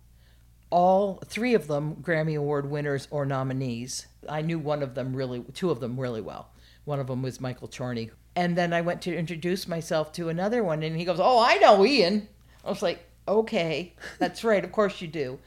[0.69, 4.07] all three of them Grammy Award winners or nominees.
[4.29, 6.51] I knew one of them really, two of them really well.
[6.86, 8.09] One of them was Michael Chorney.
[8.36, 11.55] And then I went to introduce myself to another one, and he goes, Oh, I
[11.55, 12.27] know Ian.
[12.63, 15.39] I was like, Okay, that's right, of course you do.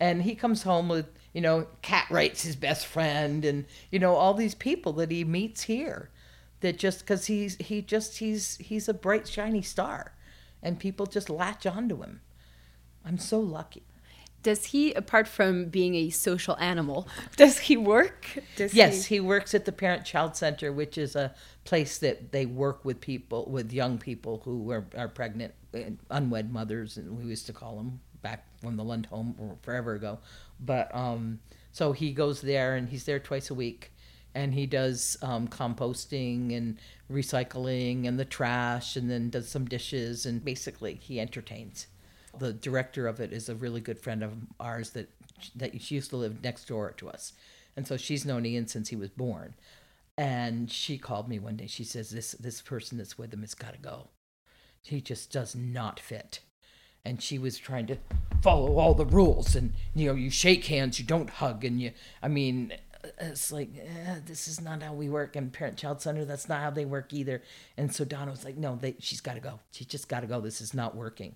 [0.00, 4.34] And he comes home with, you know, Cartwright's his best friend, and, you know, all
[4.34, 6.10] these people that he meets here
[6.60, 10.14] that just because he's, he just, he's, he's a bright, shiny star,
[10.62, 12.20] and people just latch onto him.
[13.04, 13.82] I'm so lucky.
[14.42, 18.38] Does he, apart from being a social animal, does he work?
[18.56, 19.16] Does yes, he...
[19.16, 21.34] he works at the Parent Child Center, which is a
[21.64, 25.54] place that they work with people, with young people who are, are pregnant,
[26.10, 30.18] unwed mothers, and we used to call them back from the Lund home forever ago.
[30.58, 31.40] But um,
[31.72, 33.92] so he goes there and he's there twice a week,
[34.34, 36.78] and he does um, composting and
[37.10, 41.86] recycling and the trash, and then does some dishes, and basically he entertains.
[42.38, 45.10] The director of it is a really good friend of ours that
[45.56, 47.32] that she used to live next door to us,
[47.76, 49.54] and so she's known Ian since he was born.
[50.18, 51.66] And she called me one day.
[51.66, 54.08] She says, "This this person that's with him has got to go.
[54.82, 56.40] He just does not fit."
[57.04, 57.96] And she was trying to
[58.42, 61.92] follow all the rules, and you know, you shake hands, you don't hug, and you.
[62.22, 62.72] I mean,
[63.18, 66.60] it's like eh, this is not how we work in parent child center that's not
[66.60, 67.42] how they work either
[67.76, 70.26] and so donna was like no they, she's got to go she just got to
[70.26, 71.34] go this is not working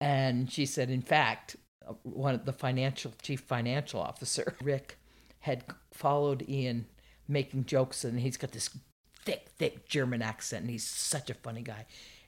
[0.00, 1.56] and she said, in fact,
[2.02, 4.98] one of the financial chief financial officer, Rick,
[5.40, 6.86] had followed Ian
[7.28, 8.70] making jokes, and he's got this
[9.24, 11.86] thick, thick German accent, and he's such a funny guy.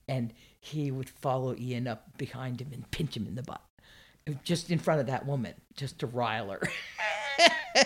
[0.08, 3.62] And he would follow Ian up behind him and pinch him in the butt,
[4.44, 6.62] just in front of that woman, just to rile her.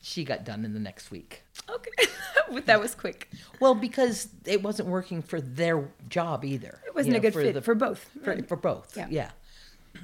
[0.00, 1.42] she got done in the next week.
[1.68, 2.08] Okay,
[2.52, 3.30] But that was quick.
[3.60, 6.80] Well, because it wasn't working for their job either.
[6.86, 8.10] It wasn't you know, a good fit the, for both.
[8.22, 8.48] For, right.
[8.48, 9.06] for both, yeah.
[9.10, 9.30] yeah.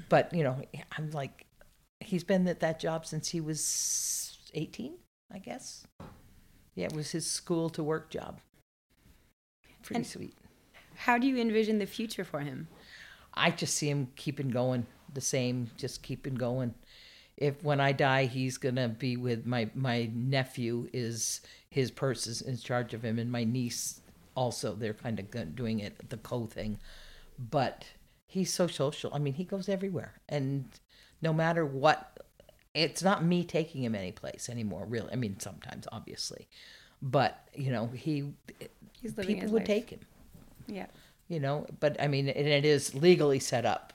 [0.08, 0.60] But you know,
[0.96, 1.46] I'm like,
[2.00, 4.94] he's been at that job since he was 18,
[5.32, 5.86] I guess.
[6.74, 8.40] Yeah, it was his school to work job.
[9.82, 10.34] Pretty and sweet.
[10.94, 12.68] How do you envision the future for him?
[13.34, 16.74] I just see him keeping going, the same, just keeping going
[17.36, 20.88] if when I die, he's gonna be with my my nephew.
[20.92, 24.00] Is his purse is in charge of him, and my niece
[24.34, 24.74] also.
[24.74, 26.78] They're kind of doing it the co thing,
[27.38, 27.84] but
[28.26, 29.12] he's so social.
[29.14, 30.64] I mean, he goes everywhere, and
[31.22, 32.18] no matter what,
[32.74, 34.86] it's not me taking him any place anymore.
[34.86, 36.48] Really, I mean, sometimes obviously,
[37.02, 38.32] but you know, he
[39.00, 39.66] he's the people would life.
[39.66, 40.00] take him.
[40.66, 40.86] Yeah.
[41.28, 43.92] You know, but I mean, and it is legally set up,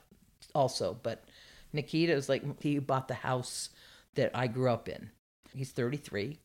[0.54, 1.24] also, but
[1.72, 3.70] Nikita is like he bought the house
[4.14, 5.10] that I grew up in.
[5.54, 6.38] He's 33,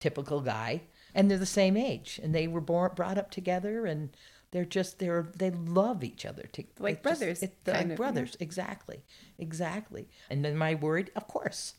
[0.00, 0.82] typical guy,
[1.14, 4.10] and they're the same age, and they were born brought up together, and
[4.52, 8.44] they're just they're they love each other to, like brothers, just, it, like brothers, yeah.
[8.44, 9.02] exactly,
[9.38, 10.08] exactly.
[10.28, 11.74] And then my word, of course,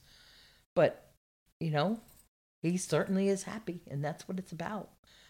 [0.75, 1.11] but
[1.59, 1.99] you know,
[2.61, 4.89] he certainly is happy, and that's what it's about.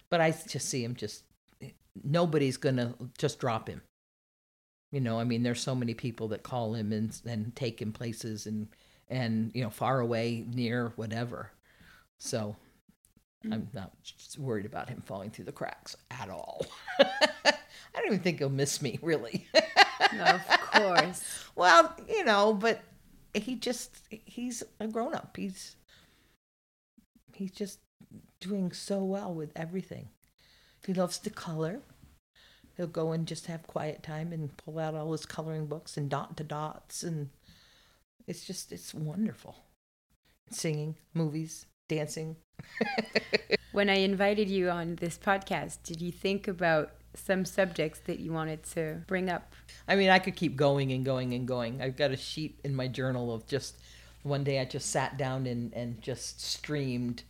[0.09, 1.24] But I just see him just
[1.61, 1.69] eh,
[2.03, 3.82] nobody's gonna just drop him.
[4.91, 7.93] You know, I mean, there's so many people that call him and and take him
[7.93, 8.67] places and
[9.09, 11.51] and you know far away, near, whatever.
[12.17, 12.55] So
[13.45, 13.53] mm.
[13.53, 13.93] I'm not
[14.37, 16.65] worried about him falling through the cracks at all.
[16.99, 19.47] I don't even think he'll miss me, really.
[20.13, 21.45] no, of course.
[21.55, 22.81] well, you know, but
[23.33, 25.37] he just he's a grown up.
[25.37, 25.75] He's
[27.33, 27.79] he's just
[28.39, 30.09] doing so well with everything.
[30.85, 31.81] He loves to color
[32.82, 36.09] he'll go and just have quiet time and pull out all his coloring books and
[36.09, 37.29] dot to dots and
[38.25, 39.55] it's just it's wonderful.
[40.49, 42.38] Singing movies dancing.
[43.71, 48.34] When i invited you on this podcast did you think about some subjects that you
[48.34, 49.53] wanted to bring up?
[49.88, 51.82] I mean i could keep going and going and going.
[51.82, 53.77] I've got a sheet in my journal of just
[54.23, 57.23] one day i just sat down and, and just streamed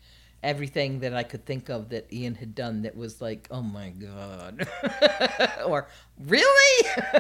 [0.44, 3.90] everything that I could think of that Ian had done that was like, oh my
[3.90, 4.68] God.
[5.66, 5.88] or,
[6.20, 6.90] really?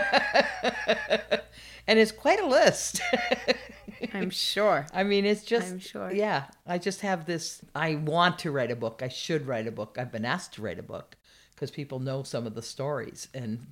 [1.87, 3.01] and it's quite a list.
[4.13, 4.87] I'm sure.
[4.93, 6.11] I mean, it's just, I'm sure.
[6.11, 7.61] yeah, I just have this.
[7.75, 9.01] I want to write a book.
[9.03, 9.97] I should write a book.
[9.99, 11.15] I've been asked to write a book
[11.53, 13.27] because people know some of the stories.
[13.33, 13.67] And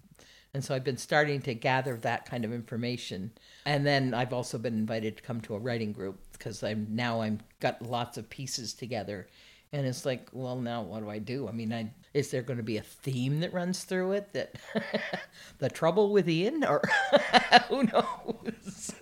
[0.53, 3.31] and so I've been starting to gather that kind of information.
[3.65, 7.21] And then I've also been invited to come to a writing group because I'm now
[7.21, 9.27] I'm got lots of pieces together.
[9.71, 11.47] And it's like, well, now what do I do?
[11.47, 14.55] I mean, I, is there going to be a theme that runs through it that
[15.59, 16.81] the trouble with Ian or
[17.69, 18.95] who knows?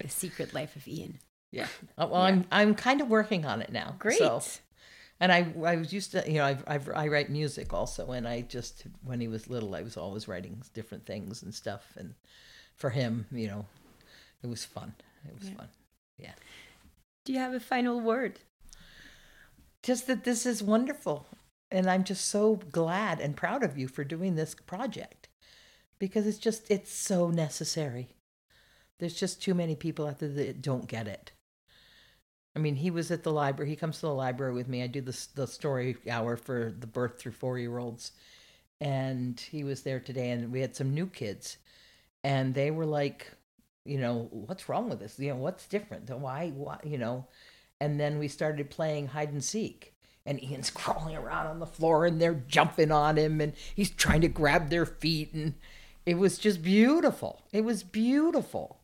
[0.00, 1.18] the secret life of Ian.
[1.50, 1.68] Yeah.
[1.96, 3.94] Well, I'm I'm kind of working on it now.
[3.98, 4.18] Great.
[4.18, 4.42] So,
[5.20, 8.26] and I I was used to you know I've, I've I write music also, and
[8.28, 12.14] I just when he was little I was always writing different things and stuff, and
[12.74, 13.66] for him you know
[14.42, 14.94] it was fun.
[15.26, 15.56] It was Yeah.
[15.56, 15.68] fun.
[16.18, 16.34] Yeah.
[17.24, 18.40] Do you have a final word?
[19.82, 21.26] Just that this is wonderful,
[21.70, 25.28] and I'm just so glad and proud of you for doing this project
[25.98, 28.08] because it's just it's so necessary.
[28.98, 31.32] There's just too many people out there that don't get it.
[32.56, 33.70] I mean, he was at the library.
[33.70, 34.82] He comes to the library with me.
[34.82, 38.12] I do the the story hour for the birth through four year olds,
[38.80, 40.30] and he was there today.
[40.30, 41.56] And we had some new kids,
[42.22, 43.26] and they were like,
[43.84, 45.18] you know, what's wrong with this?
[45.18, 46.08] You know, what's different?
[46.10, 46.50] Why?
[46.54, 46.78] Why?
[46.84, 47.26] You know,
[47.80, 49.92] and then we started playing hide and seek.
[50.26, 54.20] And Ian's crawling around on the floor, and they're jumping on him, and he's trying
[54.22, 55.54] to grab their feet, and
[56.06, 57.42] it was just beautiful.
[57.52, 58.83] It was beautiful.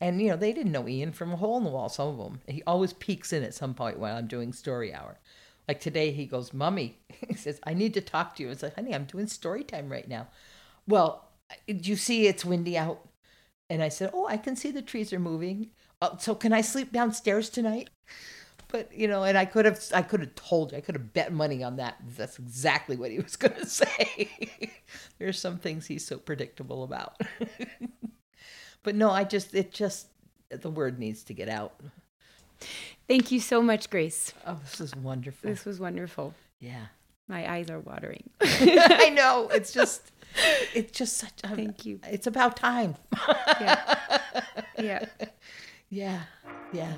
[0.00, 2.18] And you know, they didn't know Ian from a hole in the wall, some of
[2.18, 2.40] them.
[2.46, 5.18] He always peeks in at some point while I'm doing story hour.
[5.68, 6.98] Like today he goes, Mummy,
[7.28, 8.48] he says, I need to talk to you.
[8.50, 10.28] It's like, honey, I'm doing story time right now.
[10.86, 11.28] Well,
[11.66, 13.06] do you see it's windy out?
[13.68, 15.70] And I said, Oh, I can see the trees are moving.
[16.02, 17.90] Uh, so can I sleep downstairs tonight?
[18.68, 21.12] But you know, and I could have, I could have told you, I could have
[21.12, 21.96] bet money on that.
[22.16, 24.30] That's exactly what he was going to say.
[25.18, 27.20] There's some things he's so predictable about.
[28.82, 30.06] but no, I just, it just,
[30.50, 31.74] the word needs to get out.
[33.08, 34.32] Thank you so much, Grace.
[34.46, 35.48] Oh, this is wonderful.
[35.50, 36.34] This was wonderful.
[36.60, 36.86] Yeah.
[37.28, 38.28] My eyes are watering.
[38.40, 39.48] I know.
[39.52, 40.12] It's just,
[40.74, 41.40] it's just such.
[41.44, 42.00] A, Thank you.
[42.08, 42.96] It's about time.
[43.60, 43.96] Yeah.
[44.78, 45.04] Yeah.
[45.90, 46.22] Yeah.
[46.72, 46.94] Yeah.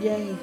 [0.00, 0.36] Yay.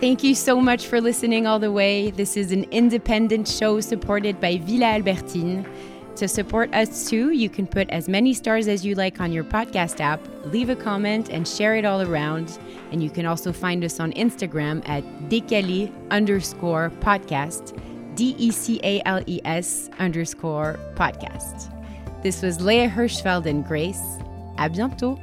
[0.00, 2.10] Thank you so much for listening all the way.
[2.10, 5.64] This is an independent show supported by Villa Albertine.
[6.18, 9.44] To support us too, you can put as many stars as you like on your
[9.44, 12.58] podcast app, leave a comment, and share it all around.
[12.90, 17.80] And you can also find us on Instagram at décalé underscore podcast,
[18.16, 21.70] D E C A L E S underscore podcast.
[22.24, 24.18] This was Léa Hirschfeld and Grace.
[24.56, 25.20] À bientôt!